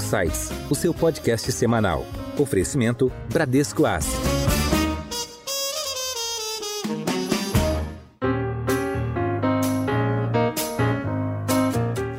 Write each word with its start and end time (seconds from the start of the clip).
Insights, 0.00 0.48
o 0.70 0.74
seu 0.74 0.94
podcast 0.94 1.52
semanal. 1.52 2.06
Oferecimento 2.38 3.12
Bradesco 3.30 3.84
Asset. 3.84 4.16